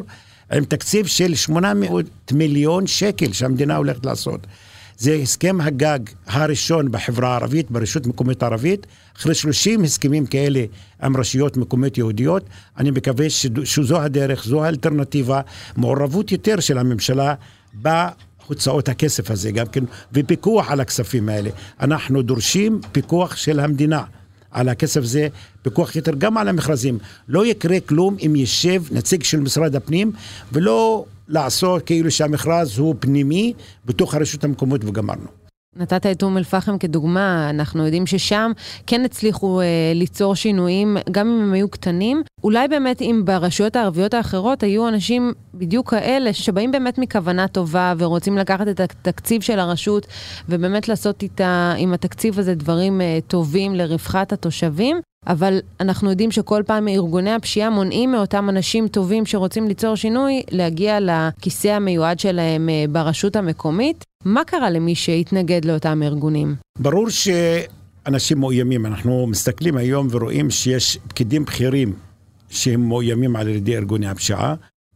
עם 0.51 0.65
תקציב 0.65 1.05
של 1.05 1.35
800 1.35 2.05
מיליון 2.31 2.87
שקל 2.87 3.33
שהמדינה 3.33 3.75
הולכת 3.75 4.05
לעשות. 4.05 4.47
זה 4.97 5.13
הסכם 5.13 5.61
הגג 5.61 5.99
הראשון 6.27 6.91
בחברה 6.91 7.29
הערבית, 7.29 7.71
ברשות 7.71 8.07
מקומית 8.07 8.43
ערבית. 8.43 8.87
אחרי 9.17 9.35
30 9.35 9.83
הסכמים 9.83 10.25
כאלה 10.25 10.65
עם 11.03 11.17
רשויות 11.17 11.57
מקומיות 11.57 11.97
יהודיות, 11.97 12.43
אני 12.77 12.91
מקווה 12.91 13.29
שזו 13.63 14.01
הדרך, 14.01 14.43
זו 14.43 14.63
האלטרנטיבה, 14.65 15.41
מעורבות 15.77 16.31
יותר 16.31 16.59
של 16.59 16.77
הממשלה 16.77 17.33
בהוצאות 17.73 18.89
הכסף 18.89 19.31
הזה 19.31 19.51
גם 19.51 19.65
כן, 19.65 19.83
ופיקוח 20.13 20.71
על 20.71 20.79
הכספים 20.79 21.29
האלה. 21.29 21.49
אנחנו 21.79 22.21
דורשים 22.21 22.81
פיקוח 22.91 23.35
של 23.35 23.59
המדינה. 23.59 24.03
על 24.51 24.69
הכסף 24.69 25.01
הזה, 25.01 25.27
פיקוח 25.61 25.95
יתר 25.95 26.11
גם 26.17 26.37
על 26.37 26.47
המכרזים. 26.47 26.97
לא 27.27 27.45
יקרה 27.45 27.79
כלום 27.79 28.17
אם 28.25 28.35
יישב 28.35 28.83
נציג 28.91 29.23
של 29.23 29.39
משרד 29.39 29.75
הפנים 29.75 30.11
ולא 30.51 31.05
לעשות 31.27 31.85
כאילו 31.85 32.11
שהמכרז 32.11 32.77
הוא 32.77 32.95
פנימי 32.99 33.53
בתוך 33.85 34.13
הרשות 34.13 34.43
המקומית 34.43 34.83
וגמרנו. 34.83 35.42
נתת 35.75 36.05
את 36.05 36.23
אום 36.23 36.37
אל-פחם 36.37 36.77
כדוגמה, 36.77 37.49
אנחנו 37.49 37.85
יודעים 37.85 38.05
ששם 38.05 38.51
כן 38.87 39.05
הצליחו 39.05 39.61
אה, 39.61 39.65
ליצור 39.95 40.35
שינויים, 40.35 40.97
גם 41.11 41.27
אם 41.27 41.41
הם 41.41 41.53
היו 41.53 41.69
קטנים. 41.69 42.23
אולי 42.43 42.67
באמת 42.67 43.01
אם 43.01 43.21
ברשויות 43.25 43.75
הערביות 43.75 44.13
האחרות 44.13 44.63
היו 44.63 44.87
אנשים 44.87 45.33
בדיוק 45.53 45.89
כאלה, 45.89 46.33
שבאים 46.33 46.71
באמת 46.71 46.97
מכוונה 46.97 47.47
טובה 47.47 47.93
ורוצים 47.97 48.37
לקחת 48.37 48.67
את 48.67 48.79
התקציב 48.79 49.41
של 49.41 49.59
הרשות 49.59 50.07
ובאמת 50.49 50.89
לעשות 50.89 51.23
איתה, 51.23 51.73
עם 51.77 51.93
התקציב 51.93 52.39
הזה 52.39 52.55
דברים 52.55 53.01
אה, 53.01 53.19
טובים 53.27 53.75
לרווחת 53.75 54.33
התושבים, 54.33 55.01
אבל 55.27 55.59
אנחנו 55.79 56.09
יודעים 56.09 56.31
שכל 56.31 56.63
פעם 56.65 56.87
ארגוני 56.87 57.31
הפשיעה 57.31 57.69
מונעים 57.69 58.11
מאותם 58.11 58.49
אנשים 58.49 58.87
טובים 58.87 59.25
שרוצים 59.25 59.67
ליצור 59.67 59.95
שינוי 59.95 60.43
להגיע 60.51 60.97
לכיסא 61.01 61.67
המיועד 61.67 62.19
שלהם 62.19 62.69
אה, 62.69 62.85
ברשות 62.89 63.35
המקומית. 63.35 64.03
מה 64.25 64.43
קרה 64.43 64.69
למי 64.69 64.95
שהתנגד 64.95 65.65
לאותם 65.65 66.03
ארגונים? 66.03 66.55
ברור 66.79 67.07
שאנשים 67.09 68.39
מאוימים. 68.39 68.85
אנחנו 68.85 69.27
מסתכלים 69.27 69.77
היום 69.77 70.07
ורואים 70.11 70.49
שיש 70.49 70.97
פקידים 71.07 71.45
בכירים 71.45 71.93
שהם 72.49 72.87
מאוימים 72.87 73.35
על 73.35 73.47
ידי 73.47 73.77
ארגוני 73.77 74.07
הפשיעה. 74.07 74.55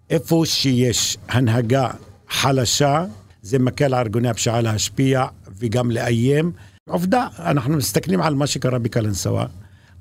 איפה 0.09 0.43
שיש 0.45 1.17
הנהגה 1.29 1.89
חלשה, 2.29 3.05
זה 3.41 3.59
מקל 3.59 3.85
על 3.85 3.93
ארגוני 3.93 4.29
הפשיעה 4.29 4.61
להשפיע 4.61 5.25
וגם 5.59 5.91
לאיים. 5.91 6.51
עובדה, 6.89 7.27
אנחנו 7.39 7.77
מסתכלים 7.77 8.21
על 8.21 8.35
מה 8.35 8.47
שקרה 8.47 8.79
בקלנסווה. 8.79 9.45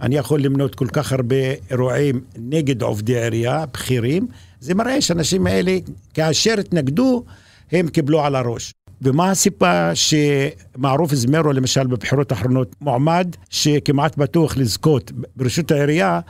אני 0.01 0.17
יכול 0.17 0.41
למנות 0.41 0.75
כל 0.75 0.89
כך 0.93 1.13
הרבה 1.13 1.37
אירועים 1.71 2.21
נגד 2.39 2.83
עובדי 2.83 3.23
עירייה, 3.23 3.67
בכירים, 3.67 4.27
זה 4.61 4.75
מראה 4.75 5.01
שהאנשים 5.01 5.47
האלה, 5.47 5.79
כאשר 6.15 6.61
התנגדו, 6.61 7.25
הם 7.73 7.89
קיבלו 7.89 8.25
על 8.25 8.35
הראש. 8.35 8.73
ומה 9.03 9.31
הסיבה 9.31 9.93
שמערוף 9.95 11.15
זמרו, 11.15 11.53
למשל, 11.53 11.87
בבחירות 11.87 12.33
האחרונות, 12.33 12.77
מועמד 12.81 13.37
שכמעט 13.51 14.17
בטוח 14.17 14.57
לזכות 14.57 15.13
בראשות 15.37 15.71
העירייה, 15.71 16.21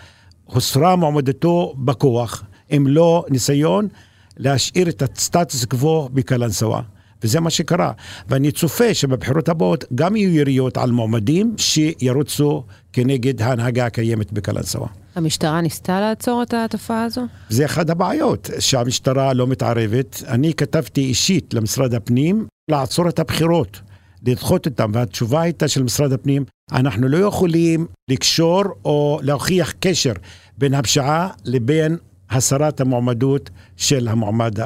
הוסרה 0.45 0.97
מועמדתו 0.97 1.75
בכוח, 1.79 2.45
אם 2.77 2.87
לא 2.87 3.25
ניסיון 3.31 3.89
להשאיר 4.37 4.89
את 4.89 5.03
הסטטוס 5.03 5.65
קוו 5.65 6.09
בקלנסווה. 6.13 6.81
וזה 7.23 7.41
מה 7.41 7.51
שקרה. 7.51 7.93
ואני 8.29 8.53
צופה 8.53 8.95
שבבחירות 8.95 9.49
הבאות 9.49 9.85
גם 9.95 10.17
יהיו 10.17 10.35
יריות 10.35 10.77
על 10.77 10.91
מועמדים 10.91 11.55
שירוצו 11.57 12.65
כנגד 12.93 13.43
ההנהגה 13.43 13.87
הקיימת 13.87 14.33
בקלנסווה. 14.33 14.87
המשטרה 15.15 15.61
ניסתה 15.61 16.01
לעצור 16.01 16.43
את 16.43 16.55
התופעה 16.55 17.05
הזו? 17.05 17.23
זה 17.49 17.65
אחת 17.65 17.91
הבעיות, 17.91 18.51
שהמשטרה 18.59 19.33
לא 19.33 19.47
מתערבת. 19.47 20.23
אני 20.29 20.55
כתבתי 20.55 21.01
אישית 21.01 21.55
למשרד 21.55 21.95
הפנים 21.95 22.47
לעצור 22.71 23.09
את 23.09 23.19
הבחירות, 23.19 23.81
לדחות 24.27 24.67
אותם, 24.67 24.91
והתשובה 24.95 25.41
הייתה 25.41 25.69
של 25.69 25.83
משרד 25.83 26.13
הפנים, 26.13 26.45
אנחנו 26.73 27.09
לא 27.09 27.17
יכולים 27.17 27.87
לקשור 28.11 28.63
או 28.85 29.19
להוכיח 29.23 29.73
קשר 29.81 30.13
בין 30.59 30.75
הפשיעה 30.75 31.29
לבין 31.45 31.97
הסרת 32.31 32.81
המועמדות 32.81 33.51
של 33.77 34.09
המועמד 34.09 34.61
uh, 34.61 34.65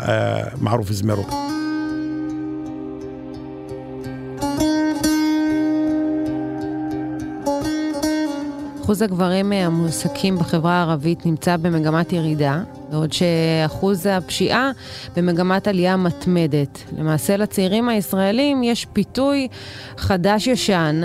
מערוף 0.61 0.93
זמרו. 0.93 1.25
אחוז 8.85 9.03
הגברים 9.03 9.53
המועסקים 9.53 10.39
בחברה 10.39 10.73
הערבית 10.73 11.27
נמצא 11.27 11.57
במגמת 11.57 12.13
ירידה, 12.13 12.63
בעוד 12.91 13.13
שאחוז 13.13 14.07
הפשיעה 14.07 14.71
במגמת 15.17 15.69
עלייה 15.69 15.97
מתמדת. 15.97 16.79
למעשה 16.99 17.37
לצעירים 17.37 17.89
הישראלים 17.89 18.63
יש 18.63 18.87
פיתוי 18.93 19.49
חדש-ישן, 19.97 21.01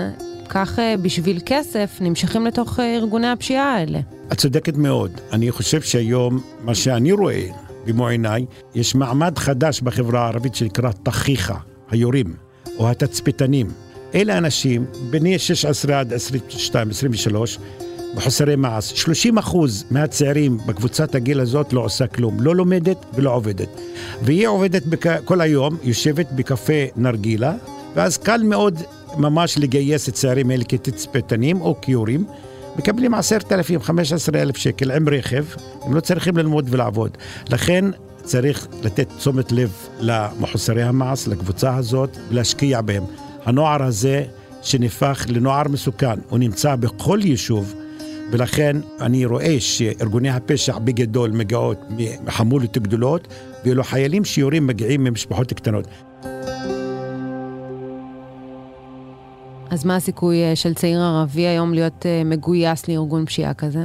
כך 0.48 0.78
אה, 0.78 0.94
בשביל 1.02 1.40
כסף 1.46 1.98
נמשכים 2.00 2.46
לתוך 2.46 2.80
אה, 2.80 2.96
ארגוני 2.96 3.28
הפשיעה 3.28 3.74
האלה. 3.74 3.98
את 4.32 4.38
צודקת 4.38 4.76
מאוד. 4.76 5.10
אני 5.32 5.50
חושב 5.50 5.80
שהיום, 5.80 6.40
מה 6.64 6.74
שאני 6.74 7.12
רואה 7.12 7.46
במו 7.84 8.08
עיניי, 8.08 8.46
יש 8.74 8.94
מעמד 8.94 9.38
חדש 9.38 9.80
בחברה 9.80 10.24
הערבית 10.24 10.54
שנקרא 10.54 10.90
תכיחה, 11.02 11.56
היורים, 11.90 12.34
או 12.78 12.90
התצפיתנים. 12.90 13.66
אלה 14.14 14.38
אנשים, 14.38 14.84
בני 15.10 15.38
16 15.38 16.00
עד 16.00 16.12
22, 16.12 16.90
23, 16.90 17.58
מחוסרי 18.14 18.56
מעש. 18.56 18.92
30 18.94 19.38
אחוז 19.38 19.84
מהצעירים 19.90 20.58
בקבוצת 20.66 21.14
הגיל 21.14 21.40
הזאת 21.40 21.72
לא 21.72 21.80
עושה 21.80 22.06
כלום, 22.06 22.40
לא 22.40 22.56
לומדת 22.56 23.06
ולא 23.14 23.34
עובדת. 23.34 23.68
והיא 24.22 24.48
עובדת 24.48 24.86
בק... 24.86 25.06
כל 25.24 25.40
היום, 25.40 25.76
יושבת 25.82 26.26
בקפה 26.32 26.84
נרגילה, 26.96 27.54
ואז 27.94 28.16
קל 28.18 28.40
מאוד 28.44 28.82
ממש 29.16 29.58
לגייס 29.58 30.08
את 30.08 30.14
הצעירים 30.14 30.50
האלה 30.50 30.64
כתצפיתנים 30.64 31.60
או 31.60 31.80
כיורים. 31.80 32.24
מקבלים 32.76 33.14
עשרת 33.14 33.52
אלפים, 33.52 33.82
חמש 33.82 34.12
עשרה 34.12 34.42
אלף 34.42 34.56
שקל 34.56 34.90
עם 34.90 35.08
רכב, 35.08 35.44
הם 35.82 35.94
לא 35.94 36.00
צריכים 36.00 36.36
ללמוד 36.36 36.66
ולעבוד. 36.70 37.18
לכן 37.48 37.84
צריך 38.22 38.66
לתת 38.82 39.08
תשומת 39.18 39.52
לב 39.52 39.72
למחוסרי 40.00 40.82
המעש, 40.82 41.28
לקבוצה 41.28 41.76
הזאת, 41.76 42.16
ולהשקיע 42.28 42.80
בהם. 42.80 43.02
הנוער 43.44 43.82
הזה 43.82 44.24
שנהפך 44.62 45.26
לנוער 45.28 45.68
מסוכן, 45.68 46.18
הוא 46.28 46.38
נמצא 46.38 46.76
בכל 46.76 47.18
יישוב, 47.22 47.74
ולכן 48.32 48.76
אני 49.00 49.24
רואה 49.24 49.60
שארגוני 49.60 50.30
הפשע 50.30 50.78
בגדול 50.78 51.30
מגיעות 51.30 51.78
מחמולות 52.24 52.78
גדולות, 52.78 53.28
ואילו 53.64 53.84
חיילים 53.84 54.24
שיורים 54.24 54.66
מגיעים 54.66 55.04
ממשפחות 55.04 55.52
קטנות. 55.52 55.88
אז 59.70 59.84
מה 59.84 59.96
הסיכוי 59.96 60.44
אה, 60.44 60.56
של 60.56 60.74
צעיר 60.74 61.00
ערבי 61.00 61.46
היום 61.46 61.74
להיות 61.74 62.06
אה, 62.06 62.22
מגויס 62.24 62.88
לארגון 62.88 63.26
פשיעה 63.26 63.54
כזה? 63.54 63.84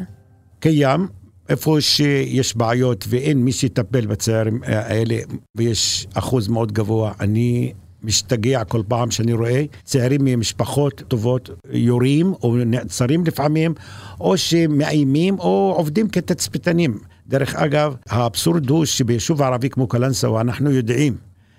קיים, 0.59 1.07
איפה 1.49 1.77
שיש 1.79 2.57
בעיות 2.57 3.05
ואין 3.09 3.37
מי 3.37 3.51
שיטפל 3.51 4.05
בצעירים 4.05 4.59
האלה, 4.63 5.15
ויש 5.55 6.07
אחוז 6.13 6.47
מאוד 6.47 6.71
גבוה, 6.71 7.11
אני 7.19 7.73
משתגע 8.03 8.63
כל 8.63 8.81
פעם 8.87 9.11
שאני 9.11 9.33
רואה 9.33 9.65
צעירים 9.83 10.21
ממשפחות 10.25 11.03
טובות 11.07 11.49
יורים 11.71 12.33
או 12.43 12.55
נעצרים 12.55 13.25
לפעמים, 13.25 13.73
או 14.19 14.37
שמאיימים 14.37 15.39
או 15.39 15.73
עובדים 15.77 16.09
כתצפיתנים. 16.09 16.99
דרך 17.27 17.55
אגב, 17.55 17.95
האבסורד 18.09 18.69
הוא 18.69 18.85
שביישוב 18.85 19.41
ערבי 19.41 19.69
כמו 19.69 19.87
קלנסווה 19.87 20.41
אנחנו 20.41 20.71
יודעים 20.71 21.17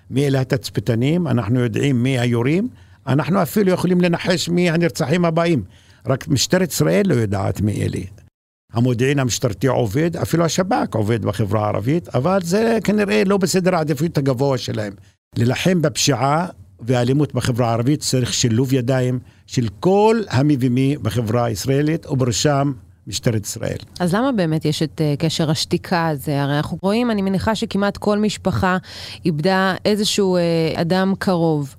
מי 0.09 0.27
אלה 0.27 0.41
התצפיתנים, 0.41 1.27
אנחנו 1.27 1.59
יודעים 1.59 2.03
מי 2.03 2.19
היורים, 2.19 2.69
אנחנו 3.07 3.41
אפילו 3.41 3.71
יכולים 3.71 4.01
לנחש 4.01 4.49
מי 4.49 4.69
הנרצחים 4.69 5.25
הבאים. 5.25 5.63
רק 6.07 6.27
משטרת 6.27 6.71
ישראל 6.71 7.03
לא 7.05 7.13
יודעת 7.13 7.61
מי 7.61 7.83
אלה. 7.83 7.99
המודיעין 8.73 9.19
המשטרתי 9.19 9.67
עובד, 9.67 10.17
אפילו 10.17 10.45
השב"כ 10.45 10.95
עובד 10.95 11.25
בחברה 11.25 11.65
הערבית, 11.65 12.09
אבל 12.15 12.39
זה 12.43 12.77
כנראה 12.83 13.23
לא 13.25 13.37
בסדר 13.37 13.75
העדיפות 13.75 14.17
הגבוה 14.17 14.57
שלהם. 14.57 14.93
להילחם 15.37 15.81
בפשיעה 15.81 16.47
והאלימות 16.79 17.33
בחברה 17.33 17.69
הערבית 17.69 17.99
צריך 17.99 18.33
שילוב 18.33 18.73
ידיים 18.73 19.19
של 19.47 19.67
כל 19.79 20.21
המבימי 20.29 20.97
בחברה 21.01 21.45
הישראלית 21.45 22.05
ובראשם 22.05 22.71
משטרת 23.07 23.45
ישראל. 23.45 23.77
אז 23.99 24.15
למה 24.15 24.31
באמת 24.31 24.65
יש 24.65 24.83
את 24.83 25.01
uh, 25.01 25.19
קשר 25.19 25.51
השתיקה 25.51 26.07
הזה? 26.07 26.41
הרי 26.41 26.57
אנחנו 26.57 26.77
רואים, 26.81 27.11
אני 27.11 27.21
מניחה 27.21 27.55
שכמעט 27.55 27.97
כל 27.97 28.19
משפחה 28.19 28.77
איבדה 29.25 29.75
איזשהו 29.85 30.37
uh, 30.37 30.81
אדם 30.81 31.13
קרוב. 31.19 31.75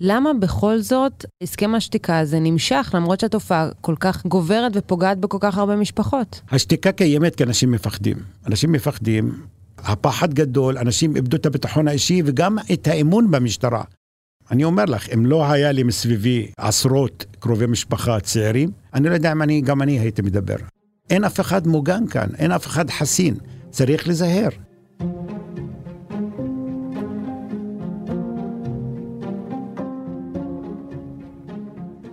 למה 0.00 0.30
בכל 0.40 0.78
זאת 0.78 1.24
הסכם 1.42 1.74
השתיקה 1.74 2.18
הזה 2.18 2.40
נמשך, 2.40 2.90
למרות 2.94 3.20
שהתופעה 3.20 3.68
כל 3.80 3.94
כך 4.00 4.26
גוברת 4.26 4.72
ופוגעת 4.74 5.18
בכל 5.18 5.38
כך 5.40 5.58
הרבה 5.58 5.76
משפחות? 5.76 6.40
השתיקה 6.50 6.92
קיימת 6.92 7.36
כי 7.36 7.44
אנשים 7.44 7.70
מפחדים. 7.70 8.16
אנשים 8.46 8.72
מפחדים 8.72 9.32
הפחד 9.84 10.34
גדול, 10.34 10.78
אנשים 10.78 11.16
איבדו 11.16 11.36
את 11.36 11.46
הביטחון 11.46 11.88
האישי 11.88 12.22
וגם 12.24 12.58
את 12.72 12.86
האמון 12.88 13.30
במשטרה. 13.30 13.82
אני 14.50 14.64
אומר 14.64 14.84
לך, 14.84 15.08
אם 15.14 15.26
לא 15.26 15.50
היה 15.50 15.72
לי 15.72 15.82
מסביבי 15.82 16.46
עשרות 16.56 17.24
קרובי 17.38 17.66
משפחה 17.66 18.20
צעירים, 18.20 18.70
אני 18.94 19.08
לא 19.08 19.14
יודע 19.14 19.32
אם 19.32 19.42
אני, 19.42 19.60
גם 19.60 19.82
אני 19.82 19.98
הייתי 19.98 20.22
מדבר. 20.22 20.56
אין 21.10 21.24
אף 21.24 21.40
אחד 21.40 21.66
מוגן 21.66 22.06
כאן, 22.06 22.26
אין 22.38 22.52
אף 22.52 22.66
אחד 22.66 22.90
חסין, 22.90 23.34
צריך 23.70 24.08
לזהר. 24.08 24.48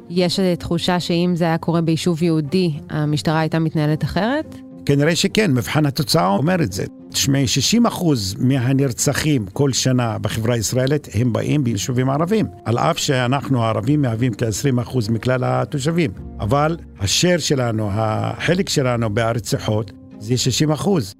יש 0.09 0.39
תחושה 0.59 0.99
שאם 0.99 1.33
זה 1.35 1.43
היה 1.43 1.57
קורה 1.57 1.81
ביישוב 1.81 2.23
יהודי, 2.23 2.71
המשטרה 2.89 3.39
הייתה 3.39 3.59
מתנהלת 3.59 4.03
אחרת? 4.03 4.55
כנראה 4.85 5.15
שכן, 5.15 5.51
מבחן 5.51 5.85
התוצאה 5.85 6.27
אומר 6.27 6.63
את 6.63 6.71
זה. 6.71 6.85
תשמעי, 7.11 7.47
60 7.47 7.85
אחוז 7.85 8.35
מהנרצחים 8.39 9.45
כל 9.53 9.73
שנה 9.73 10.17
בחברה 10.17 10.55
הישראלית 10.55 11.07
הם 11.13 11.33
באים 11.33 11.63
ביישובים 11.63 12.09
ערבים. 12.09 12.45
על 12.65 12.77
אף 12.77 12.97
שאנחנו 12.97 13.63
הערבים 13.63 14.01
מהווים 14.01 14.33
כ-20 14.33 14.81
אחוז 14.81 15.09
מכלל 15.09 15.43
התושבים. 15.43 16.11
אבל 16.39 16.77
השאר 16.99 17.37
שלנו, 17.37 17.89
החלק 17.91 18.69
שלנו 18.69 19.09
ברציחות, 19.09 19.91
זה 20.19 20.37
60 20.37 20.71
אחוז. 20.71 21.15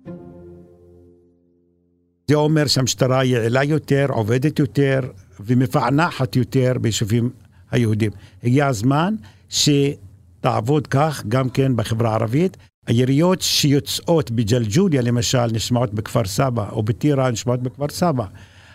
זה 2.28 2.36
אומר 2.36 2.68
שהמשטרה 2.68 3.24
יעילה 3.24 3.64
יותר, 3.64 4.06
עובדת 4.10 4.60
יותר 4.60 5.00
ומפענחת 5.40 6.36
יותר 6.36 6.74
ביישובים 6.82 7.30
היהודים. 7.72 8.12
הגיע 8.44 8.68
הזמן 8.68 9.16
שתעבוד 9.50 10.88
כך 10.88 11.24
גם 11.28 11.50
כן 11.50 11.76
בחברה 11.76 12.10
הערבית. 12.12 12.58
היריות 12.88 13.42
שיוצאות 13.42 14.32
בג'לג'וליה 14.32 15.02
למשל 15.02 15.46
נשמעות 15.46 15.94
בכפר 15.94 16.26
סבא, 16.26 16.70
או 16.72 16.84
בטירה 16.84 17.32
נשמעות 17.32 17.64
בכפר 17.64 17.90
סבא. 17.90 18.26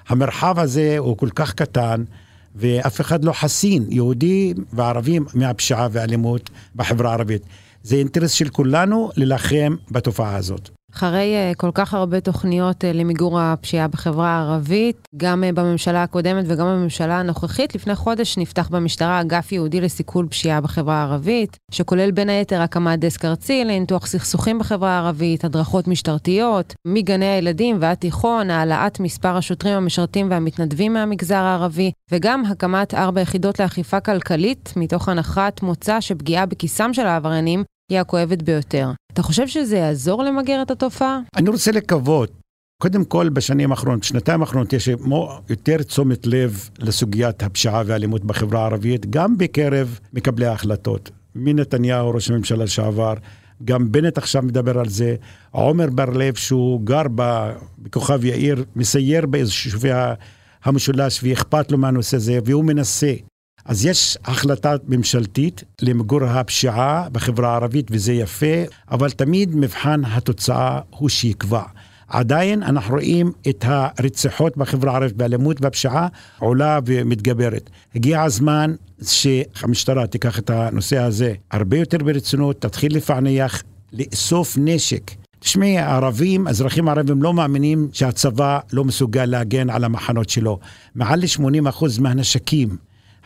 המרחב 0.08 0.58
הזה 0.58 0.98
הוא 0.98 1.16
כל 1.16 1.28
כך 1.34 1.54
קטן, 1.54 2.04
ואף 2.54 3.00
אחד 3.00 3.24
לא 3.24 3.32
חסין, 3.32 3.86
יהודי 3.88 4.54
וערבים, 4.72 5.24
מהפשיעה 5.34 5.88
והאלימות 5.92 6.50
בחברה 6.76 7.10
הערבית. 7.10 7.42
זה 7.82 7.96
אינטרס 7.96 8.32
של 8.32 8.48
כולנו 8.48 9.10
להילחם 9.16 9.76
בתופעה 9.90 10.36
הזאת. 10.36 10.75
אחרי 10.96 11.34
אה, 11.34 11.52
כל 11.56 11.70
כך 11.74 11.94
הרבה 11.94 12.20
תוכניות 12.20 12.84
אה, 12.84 12.92
למיגור 12.92 13.40
הפשיעה 13.40 13.88
בחברה 13.88 14.28
הערבית, 14.28 15.08
גם 15.16 15.44
אה, 15.44 15.52
בממשלה 15.52 16.02
הקודמת 16.02 16.44
וגם 16.48 16.66
בממשלה 16.66 17.20
הנוכחית, 17.20 17.74
לפני 17.74 17.94
חודש 17.94 18.38
נפתח 18.38 18.68
במשטרה 18.68 19.20
אגף 19.20 19.52
ייעודי 19.52 19.80
לסיכול 19.80 20.26
פשיעה 20.28 20.60
בחברה 20.60 20.94
הערבית, 20.94 21.56
שכולל 21.70 22.10
בין 22.10 22.28
היתר 22.28 22.60
הקמת 22.60 22.98
דסק 22.98 23.24
ארצי 23.24 23.64
לניתוח 23.64 24.06
סכסוכים 24.06 24.58
בחברה 24.58 24.90
הערבית, 24.90 25.44
הדרכות 25.44 25.88
משטרתיות, 25.88 26.74
מגני 26.86 27.26
הילדים 27.26 27.76
ועד 27.80 27.96
תיכון, 27.96 28.50
העלאת 28.50 29.00
מספר 29.00 29.36
השוטרים 29.36 29.74
המשרתים 29.74 30.30
והמתנדבים 30.30 30.92
מהמגזר 30.92 31.36
הערבי, 31.36 31.90
וגם 32.10 32.44
הקמת 32.44 32.94
ארבע 32.94 33.20
יחידות 33.20 33.60
לאכיפה 33.60 34.00
כלכלית, 34.00 34.72
מתוך 34.76 35.08
הנחת 35.08 35.62
מוצא 35.62 36.00
שפגיעה 36.00 36.46
בכיסם 36.46 36.92
של 36.92 37.06
העבריינים 37.06 37.64
היא 37.90 37.98
הכואבת 38.00 38.42
ביותר. 38.42 38.90
אתה 39.12 39.22
חושב 39.22 39.48
שזה 39.48 39.76
יעזור 39.76 40.22
למגר 40.22 40.62
את 40.62 40.70
התופעה? 40.70 41.20
אני 41.36 41.50
רוצה 41.50 41.70
לקוות. 41.72 42.32
קודם 42.82 43.04
כל, 43.04 43.28
בשנים 43.28 43.70
האחרונות, 43.70 44.00
בשנתיים 44.00 44.40
האחרונות, 44.40 44.72
יש 44.72 44.88
יותר 45.50 45.82
תשומת 45.82 46.26
לב 46.26 46.68
לסוגיית 46.78 47.42
הפשיעה 47.42 47.82
והאלימות 47.86 48.24
בחברה 48.24 48.60
הערבית, 48.60 49.10
גם 49.10 49.38
בקרב 49.38 49.98
מקבלי 50.12 50.46
ההחלטות. 50.46 51.10
מנתניהו, 51.34 52.10
ראש 52.10 52.30
הממשלה 52.30 52.64
לשעבר, 52.64 53.14
גם 53.64 53.92
בנט 53.92 54.18
עכשיו 54.18 54.42
מדבר 54.42 54.78
על 54.78 54.88
זה, 54.88 55.16
עומר 55.50 55.90
בר-לב, 55.90 56.34
שהוא 56.34 56.80
גר 56.84 57.02
בכוכב 57.78 58.24
יאיר, 58.24 58.64
מסייר 58.76 59.26
ביישובי 59.26 59.90
המשולש 60.64 61.20
ואכפת 61.22 61.72
לו 61.72 61.78
מהנושא 61.78 62.16
הזה, 62.16 62.38
והוא 62.44 62.64
מנסה 62.64 63.12
אז 63.66 63.86
יש 63.86 64.18
החלטה 64.24 64.74
ממשלתית 64.88 65.64
למיגור 65.82 66.24
הפשיעה 66.24 67.08
בחברה 67.12 67.52
הערבית 67.52 67.86
וזה 67.90 68.12
יפה, 68.12 68.56
אבל 68.90 69.10
תמיד 69.10 69.56
מבחן 69.56 70.04
התוצאה 70.04 70.80
הוא 70.90 71.08
שיקבע. 71.08 71.62
עדיין 72.08 72.62
אנחנו 72.62 72.94
רואים 72.94 73.32
את 73.48 73.64
הרציחות 73.68 74.56
בחברה 74.56 74.92
הערבית 74.92 75.16
באלימות 75.16 75.56
והפשיעה 75.60 76.08
עולה 76.38 76.78
ומתגברת. 76.86 77.70
הגיע 77.94 78.22
הזמן 78.22 78.74
שהמשטרה 79.02 80.06
תיקח 80.06 80.38
את 80.38 80.50
הנושא 80.50 80.98
הזה 80.98 81.34
הרבה 81.50 81.78
יותר 81.78 81.98
ברצינות, 81.98 82.60
תתחיל 82.60 82.96
לפענח, 82.96 83.62
לאסוף 83.92 84.56
נשק. 84.60 85.10
תשמעי, 85.38 85.78
הערבים, 85.78 86.48
אזרחים 86.48 86.88
ערבים 86.88 87.22
לא 87.22 87.34
מאמינים 87.34 87.88
שהצבא 87.92 88.58
לא 88.72 88.84
מסוגל 88.84 89.24
להגן 89.24 89.70
על 89.70 89.84
המחנות 89.84 90.28
שלו. 90.28 90.58
מעל 90.94 91.20
ל-80% 91.20 92.00
מהנשקים 92.00 92.76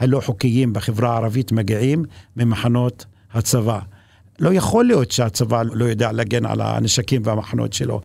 הלא 0.00 0.20
חוקיים 0.20 0.72
בחברה 0.72 1.12
הערבית 1.12 1.52
מגיעים 1.52 2.04
ממחנות 2.36 3.04
הצבא. 3.32 3.78
לא 4.38 4.54
יכול 4.54 4.84
להיות 4.84 5.10
שהצבא 5.10 5.62
לא 5.62 5.84
יודע 5.84 6.12
להגן 6.12 6.46
על 6.46 6.60
הנשקים 6.60 7.22
והמחנות 7.24 7.72
שלו. 7.72 8.00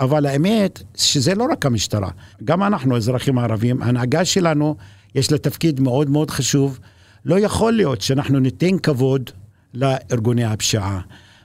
אבל 0.00 0.26
האמת 0.26 0.82
שזה 0.94 1.34
לא 1.34 1.46
רק 1.52 1.66
המשטרה, 1.66 2.10
גם 2.44 2.62
אנחנו 2.62 2.96
אזרחים 2.96 3.38
ערבים, 3.38 3.82
ההנהגה 3.82 4.24
שלנו 4.24 4.76
יש 5.14 5.32
לה 5.32 5.38
תפקיד 5.38 5.80
מאוד 5.80 6.10
מאוד 6.10 6.30
חשוב. 6.30 6.78
לא 7.24 7.38
יכול 7.38 7.72
להיות 7.72 8.00
שאנחנו 8.00 8.38
ניתן 8.40 8.78
כבוד 8.78 9.30
לארגוני 9.74 10.44
הפשיעה. 10.44 11.00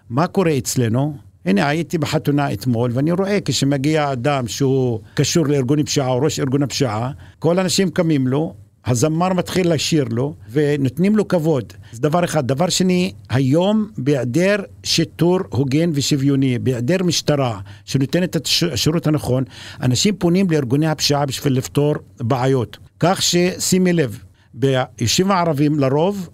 מה 0.09 0.27
קורה 0.27 0.57
אצלנו? 0.57 1.17
הנה, 1.45 1.67
הייתי 1.67 1.97
בחתונה 1.97 2.53
אתמול, 2.53 2.91
ואני 2.93 3.11
רואה 3.11 3.37
כשמגיע 3.45 4.11
אדם 4.11 4.47
שהוא 4.47 4.99
קשור 5.13 5.47
לארגון 5.47 5.83
פשיעה 5.83 6.07
או 6.07 6.21
ראש 6.21 6.39
ארגון 6.39 6.63
הפשיעה, 6.63 7.11
כל 7.39 7.59
האנשים 7.59 7.89
קמים 7.89 8.27
לו, 8.27 8.53
הזמר 8.85 9.33
מתחיל 9.33 9.73
לשיר 9.73 10.05
לו, 10.09 10.33
ונותנים 10.51 11.15
לו 11.15 11.27
כבוד. 11.27 11.73
זה 11.91 12.01
דבר 12.01 12.23
אחד. 12.23 12.47
דבר 12.47 12.69
שני, 12.69 13.11
היום 13.29 13.87
בהיעדר 13.97 14.55
שיטור 14.83 15.39
הוגן 15.49 15.89
ושוויוני, 15.93 16.59
בהיעדר 16.59 17.03
משטרה 17.03 17.59
שנותנת 17.85 18.35
את 18.35 18.47
השירות 18.73 19.07
הנכון, 19.07 19.43
אנשים 19.81 20.15
פונים 20.15 20.47
לארגוני 20.51 20.87
הפשיעה 20.87 21.25
בשביל 21.25 21.57
לפתור 21.57 21.95
בעיות. 22.19 22.77
כך 22.99 23.21
ששימי 23.21 23.93
לב, 23.93 24.19
ביישובים 24.53 25.31
הערבים 25.31 25.79
לרוב, 25.79 26.29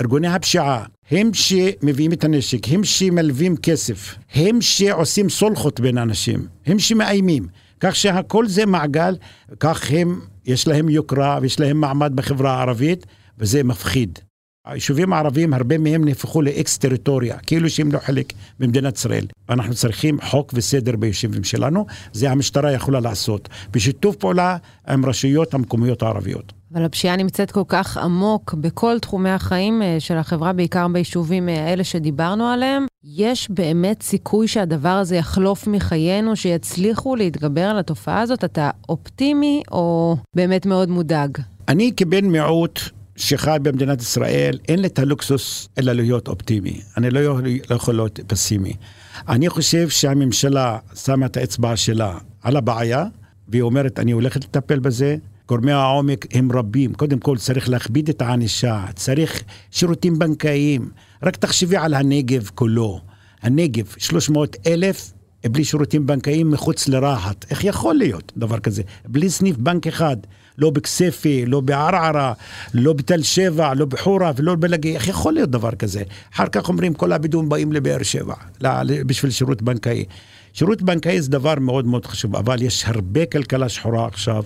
ארגוני 0.00 0.28
הפשיעה 0.28 0.84
הם 1.10 1.30
שמביאים 1.34 2.12
את 2.12 2.24
הנשק, 2.24 2.68
הם 2.68 2.84
שמלווים 2.84 3.56
כסף, 3.56 4.14
הם 4.34 4.60
שעושים 4.60 5.28
סולחות 5.28 5.80
בין 5.80 5.98
אנשים, 5.98 6.46
הם 6.66 6.78
שמאיימים. 6.78 7.46
כך 7.80 7.96
שהכל 7.96 8.48
זה 8.48 8.66
מעגל, 8.66 9.16
כך 9.60 9.90
הם, 9.90 10.20
יש 10.46 10.68
להם 10.68 10.88
יוקרה 10.88 11.38
ויש 11.42 11.60
להם 11.60 11.80
מעמד 11.80 12.12
בחברה 12.14 12.54
הערבית, 12.58 13.06
וזה 13.38 13.62
מפחיד. 13.64 14.18
היישובים 14.66 15.12
הערביים, 15.12 15.54
הרבה 15.54 15.78
מהם 15.78 16.04
נהפכו 16.04 16.42
לאקס 16.42 16.78
טריטוריה, 16.78 17.38
כאילו 17.38 17.70
שהם 17.70 17.92
לא 17.92 17.98
חלק 17.98 18.32
ממדינת 18.60 18.96
ישראל. 18.96 19.26
אנחנו 19.50 19.74
צריכים 19.74 20.20
חוק 20.20 20.52
וסדר 20.54 20.96
ביישובים 20.96 21.44
שלנו, 21.44 21.86
זה 22.12 22.30
המשטרה 22.30 22.72
יכולה 22.72 23.00
לעשות, 23.00 23.48
בשיתוף 23.70 24.16
פעולה 24.16 24.56
עם 24.88 25.06
רשויות 25.06 25.54
המקומיות 25.54 26.02
הערביות. 26.02 26.52
אבל 26.74 26.84
הפשיעה 26.84 27.16
נמצאת 27.16 27.50
כל 27.50 27.62
כך 27.68 27.96
עמוק 27.96 28.54
בכל 28.54 28.98
תחומי 28.98 29.30
החיים 29.30 29.82
אה, 29.82 29.96
של 29.98 30.16
החברה, 30.16 30.52
בעיקר 30.52 30.88
ביישובים 30.88 31.48
אה, 31.48 31.64
האלה 31.64 31.84
שדיברנו 31.84 32.46
עליהם. 32.46 32.86
יש 33.14 33.50
באמת 33.50 34.02
סיכוי 34.02 34.48
שהדבר 34.48 34.88
הזה 34.88 35.16
יחלוף 35.16 35.66
מחיינו, 35.66 36.36
שיצליחו 36.36 37.16
להתגבר 37.16 37.64
על 37.64 37.78
התופעה 37.78 38.20
הזאת? 38.20 38.44
אתה 38.44 38.70
אופטימי 38.88 39.62
או 39.70 40.16
באמת 40.34 40.66
מאוד 40.66 40.88
מודאג? 40.88 41.38
אני 41.68 41.92
כבן 41.96 42.24
מיעוט 42.24 42.80
שחי 43.16 43.56
במדינת 43.62 44.00
ישראל, 44.00 44.58
אין 44.68 44.78
לי 44.78 44.86
את 44.86 44.98
הלוקסוס 44.98 45.68
אלא 45.78 45.92
להיות 45.92 46.28
אופטימי. 46.28 46.80
אני 46.96 47.10
לא 47.10 47.20
יכול 47.70 47.94
להיות 47.94 48.20
פסימי. 48.26 48.72
אני 49.28 49.48
חושב 49.48 49.88
שהממשלה 49.88 50.78
שמה 50.94 51.26
את 51.26 51.36
האצבע 51.36 51.76
שלה 51.76 52.18
על 52.42 52.56
הבעיה, 52.56 53.04
והיא 53.48 53.62
אומרת, 53.62 53.98
אני 53.98 54.12
הולכת 54.12 54.44
לטפל 54.44 54.78
בזה. 54.78 55.16
גורמי 55.48 55.72
העומק 55.72 56.26
הם 56.32 56.52
רבים. 56.52 56.94
קודם 56.94 57.18
כל 57.18 57.36
צריך 57.36 57.68
להכביד 57.68 58.08
את 58.08 58.22
הענישה, 58.22 58.84
צריך 58.94 59.42
שירותים 59.70 60.18
בנקאיים. 60.18 60.90
רק 61.22 61.36
תחשבי 61.36 61.76
על 61.76 61.94
הנגב 61.94 62.50
כולו. 62.54 63.00
הנגב, 63.42 63.94
300 63.98 64.56
אלף 64.66 65.12
בלי 65.44 65.64
שירותים 65.64 66.06
בנקאיים 66.06 66.50
מחוץ 66.50 66.88
לרהט. 66.88 67.44
איך 67.50 67.64
יכול 67.64 67.94
להיות 67.94 68.32
דבר 68.36 68.58
כזה? 68.58 68.82
בלי 69.08 69.30
סניף 69.30 69.56
בנק 69.56 69.86
אחד. 69.86 70.16
לא 70.58 70.70
בכסייפה, 70.70 71.28
לא 71.46 71.60
בערערה, 71.60 72.32
לא 72.74 72.92
בתל 72.92 73.22
שבע, 73.22 73.74
לא 73.74 73.84
בחורה 73.84 74.32
ולא 74.36 74.54
בלגי, 74.58 74.94
איך 74.94 75.08
יכול 75.08 75.32
להיות 75.32 75.50
דבר 75.50 75.74
כזה? 75.74 76.02
אחר 76.34 76.46
כך 76.46 76.68
אומרים 76.68 76.94
כל 76.94 77.12
הבידום 77.12 77.48
באים 77.48 77.72
לבאר 77.72 78.02
שבע 78.02 78.34
בשביל 79.06 79.32
שירות 79.32 79.62
בנקאי. 79.62 80.04
שירות 80.52 80.82
בנקאי 80.82 81.22
זה 81.22 81.30
דבר 81.30 81.54
מאוד 81.60 81.86
מאוד 81.86 82.06
חשוב, 82.06 82.36
אבל 82.36 82.62
יש 82.62 82.84
הרבה 82.84 83.26
כלכלה 83.26 83.68
שחורה 83.68 84.06
עכשיו 84.06 84.44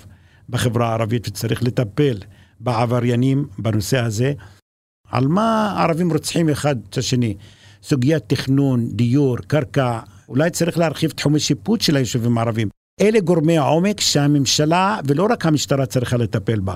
בחברה 0.48 0.88
הערבית 0.88 1.28
וצריך 1.28 1.62
לטפל 1.62 2.18
בעבריינים 2.60 3.46
בנושא 3.58 3.98
הזה. 3.98 4.32
על 5.10 5.26
מה 5.26 5.74
הערבים 5.76 6.12
רוצחים 6.12 6.48
אחד 6.48 6.76
את 6.90 6.98
השני? 6.98 7.34
סוגיית 7.82 8.22
תכנון, 8.26 8.86
דיור, 8.88 9.36
קרקע, 9.46 9.98
אולי 10.28 10.50
צריך 10.50 10.78
להרחיב 10.78 11.10
תחומי 11.10 11.40
שיפוט 11.40 11.80
של 11.80 11.96
היישובים 11.96 12.38
הערבים. 12.38 12.68
אלה 13.00 13.20
גורמי 13.20 13.58
העומק 13.58 14.00
שהממשלה, 14.00 14.98
ולא 15.04 15.26
רק 15.30 15.46
המשטרה 15.46 15.86
צריכה 15.86 16.16
לטפל 16.16 16.60
בה, 16.60 16.74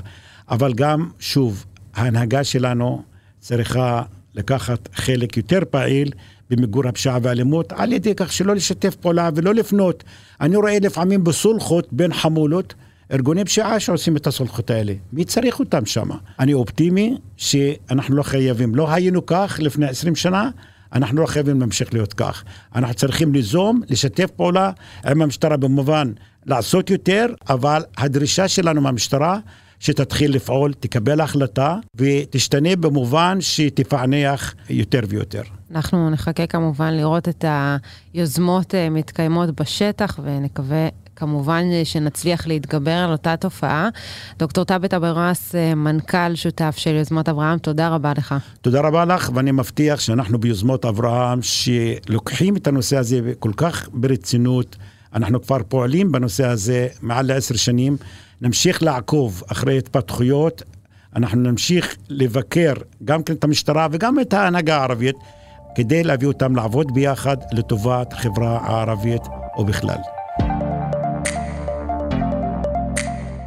אבל 0.50 0.72
גם, 0.72 1.08
שוב, 1.18 1.64
ההנהגה 1.94 2.44
שלנו 2.44 3.02
צריכה 3.40 4.02
לקחת 4.34 4.88
חלק 4.94 5.36
יותר 5.36 5.60
פעיל 5.70 6.12
במיגור 6.50 6.88
הפשיעה 6.88 7.18
והאלימות, 7.22 7.72
על 7.72 7.92
ידי 7.92 8.14
כך 8.16 8.32
שלא 8.32 8.54
לשתף 8.54 8.94
פעולה 8.94 9.30
ולא 9.34 9.54
לפנות. 9.54 10.04
אני 10.40 10.56
רואה 10.56 10.78
לפעמים 10.80 11.24
בסולחות 11.24 11.92
בין 11.92 12.12
חמולות, 12.12 12.74
ארגוני 13.12 13.44
פשיעה 13.44 13.80
שעושים 13.80 14.16
את 14.16 14.26
הסולחות 14.26 14.70
האלה. 14.70 14.92
מי 15.12 15.24
צריך 15.24 15.58
אותם 15.60 15.86
שם? 15.86 16.08
אני 16.38 16.54
אופטימי 16.54 17.16
שאנחנו 17.36 18.16
לא 18.16 18.22
חייבים. 18.22 18.74
לא 18.74 18.92
היינו 18.92 19.26
כך 19.26 19.58
לפני 19.62 19.86
20 19.88 20.16
שנה, 20.16 20.50
אנחנו 20.92 21.20
לא 21.20 21.26
חייבים 21.26 21.60
להמשיך 21.60 21.94
להיות 21.94 22.12
כך. 22.12 22.44
אנחנו 22.74 22.94
צריכים 22.94 23.32
ליזום, 23.32 23.80
לשתף 23.88 24.30
פעולה 24.30 24.70
עם 25.06 25.22
המשטרה 25.22 25.56
במובן 25.56 26.12
לעשות 26.46 26.90
יותר, 26.90 27.26
אבל 27.48 27.82
הדרישה 27.96 28.48
שלנו 28.48 28.80
מהמשטרה 28.80 29.38
שתתחיל 29.80 30.34
לפעול, 30.34 30.72
תקבל 30.72 31.20
החלטה 31.20 31.76
ותשתנה 31.96 32.76
במובן 32.76 33.38
שתפענח 33.40 34.54
יותר 34.70 35.00
ויותר. 35.08 35.42
אנחנו 35.70 36.10
נחכה 36.10 36.46
כמובן 36.46 36.94
לראות 36.94 37.28
את 37.28 37.44
היוזמות 38.14 38.74
אה, 38.74 38.90
מתקיימות 38.90 39.60
בשטח 39.60 40.18
ונקווה 40.22 40.88
כמובן 41.16 41.64
שנצליח 41.84 42.46
להתגבר 42.46 42.90
על 42.90 43.12
אותה 43.12 43.36
תופעה. 43.36 43.88
דוקטור 44.38 44.64
טאבט 44.64 44.94
אברס, 44.94 45.54
מנכ"ל 45.76 46.34
שותף 46.34 46.74
של 46.78 46.94
יוזמות 46.94 47.28
אברהם, 47.28 47.58
תודה 47.58 47.88
רבה 47.88 48.12
לך. 48.18 48.34
תודה 48.62 48.80
רבה 48.80 49.04
לך, 49.04 49.30
ואני 49.34 49.52
מבטיח 49.52 50.00
שאנחנו 50.00 50.38
ביוזמות 50.38 50.84
אברהם, 50.84 51.40
שלוקחים 51.42 52.56
את 52.56 52.66
הנושא 52.66 52.96
הזה 52.96 53.32
כל 53.38 53.52
כך 53.56 53.88
ברצינות. 53.92 54.76
אנחנו 55.14 55.42
כבר 55.42 55.58
פועלים 55.68 56.12
בנושא 56.12 56.46
הזה 56.46 56.88
מעל 57.02 57.26
לעשר 57.26 57.56
שנים. 57.56 57.96
נמשיך 58.40 58.82
לעקוב 58.82 59.42
אחרי 59.52 59.78
התפתחויות. 59.78 60.62
אנחנו 61.16 61.40
נמשיך 61.40 61.96
לבקר 62.08 62.72
גם 63.04 63.22
כן 63.22 63.32
את 63.32 63.44
המשטרה 63.44 63.86
וגם 63.90 64.20
את 64.20 64.32
ההנהגה 64.34 64.76
הערבית, 64.76 65.16
כדי 65.74 66.04
להביא 66.04 66.28
אותם 66.28 66.56
לעבוד 66.56 66.94
ביחד 66.94 67.36
לטובת 67.52 68.12
החברה 68.12 68.58
הערבית 68.62 69.22
ובכלל. 69.58 69.98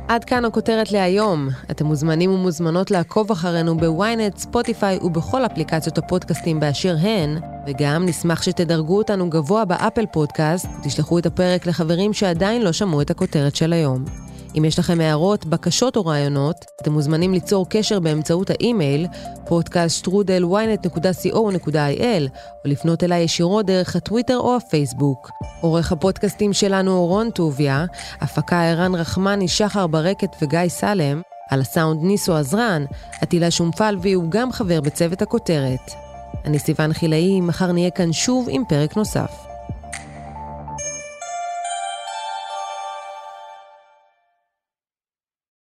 עד 0.07 0.23
כאן 0.23 0.45
הכותרת 0.45 0.91
להיום. 0.91 1.49
אתם 1.71 1.85
מוזמנים 1.85 2.31
ומוזמנות 2.31 2.91
לעקוב 2.91 3.31
אחרינו 3.31 3.77
בוויינט, 3.77 4.37
ספוטיפיי 4.37 4.99
ובכל 5.01 5.45
אפליקציות 5.45 5.97
הפודקאסטים 5.97 6.59
באשר 6.59 6.95
הן, 7.01 7.37
וגם 7.67 8.05
נשמח 8.05 8.43
שתדרגו 8.43 8.97
אותנו 8.97 9.29
גבוה 9.29 9.65
באפל 9.65 10.05
פודקאסט, 10.05 10.67
תשלחו 10.83 11.19
את 11.19 11.25
הפרק 11.25 11.67
לחברים 11.67 12.13
שעדיין 12.13 12.61
לא 12.61 12.71
שמעו 12.71 13.01
את 13.01 13.11
הכותרת 13.11 13.55
של 13.55 13.73
היום. 13.73 14.26
אם 14.57 14.65
יש 14.65 14.79
לכם 14.79 15.01
הערות, 15.01 15.45
בקשות 15.45 15.95
או 15.95 16.05
רעיונות, 16.05 16.65
אתם 16.81 16.91
מוזמנים 16.91 17.33
ליצור 17.33 17.65
קשר 17.69 17.99
באמצעות 17.99 18.49
האימייל 18.49 19.07
podcaststrudel.ynet.co.il 19.47 22.29
או 22.65 22.65
לפנות 22.65 23.03
אליי 23.03 23.21
ישירות 23.21 23.65
דרך 23.65 23.95
הטוויטר 23.95 24.37
או 24.37 24.55
הפייסבוק. 24.55 25.29
עורך 25.61 25.91
הפודקאסטים 25.91 26.53
שלנו 26.53 26.91
הוא 26.91 27.07
רון 27.07 27.29
טוביה, 27.29 27.85
הפקה 28.21 28.69
ערן 28.69 28.95
רחמני, 28.95 29.47
שחר 29.47 29.87
ברקת 29.87 30.35
וגיא 30.41 30.59
סלם, 30.67 31.21
על 31.49 31.61
הסאונד 31.61 32.03
ניסו 32.03 32.35
עזרן, 32.35 32.85
עטילה 33.21 33.51
שומפלבי 33.51 34.13
הוא 34.13 34.25
גם 34.29 34.51
חבר 34.51 34.81
בצוות 34.81 35.21
הכותרת. 35.21 35.91
אני 36.45 36.59
סיוון 36.59 36.93
חילאי, 36.93 37.41
מחר 37.41 37.71
נהיה 37.71 37.89
כאן 37.89 38.13
שוב 38.13 38.47
עם 38.49 38.63
פרק 38.69 38.97
נוסף. 38.97 39.46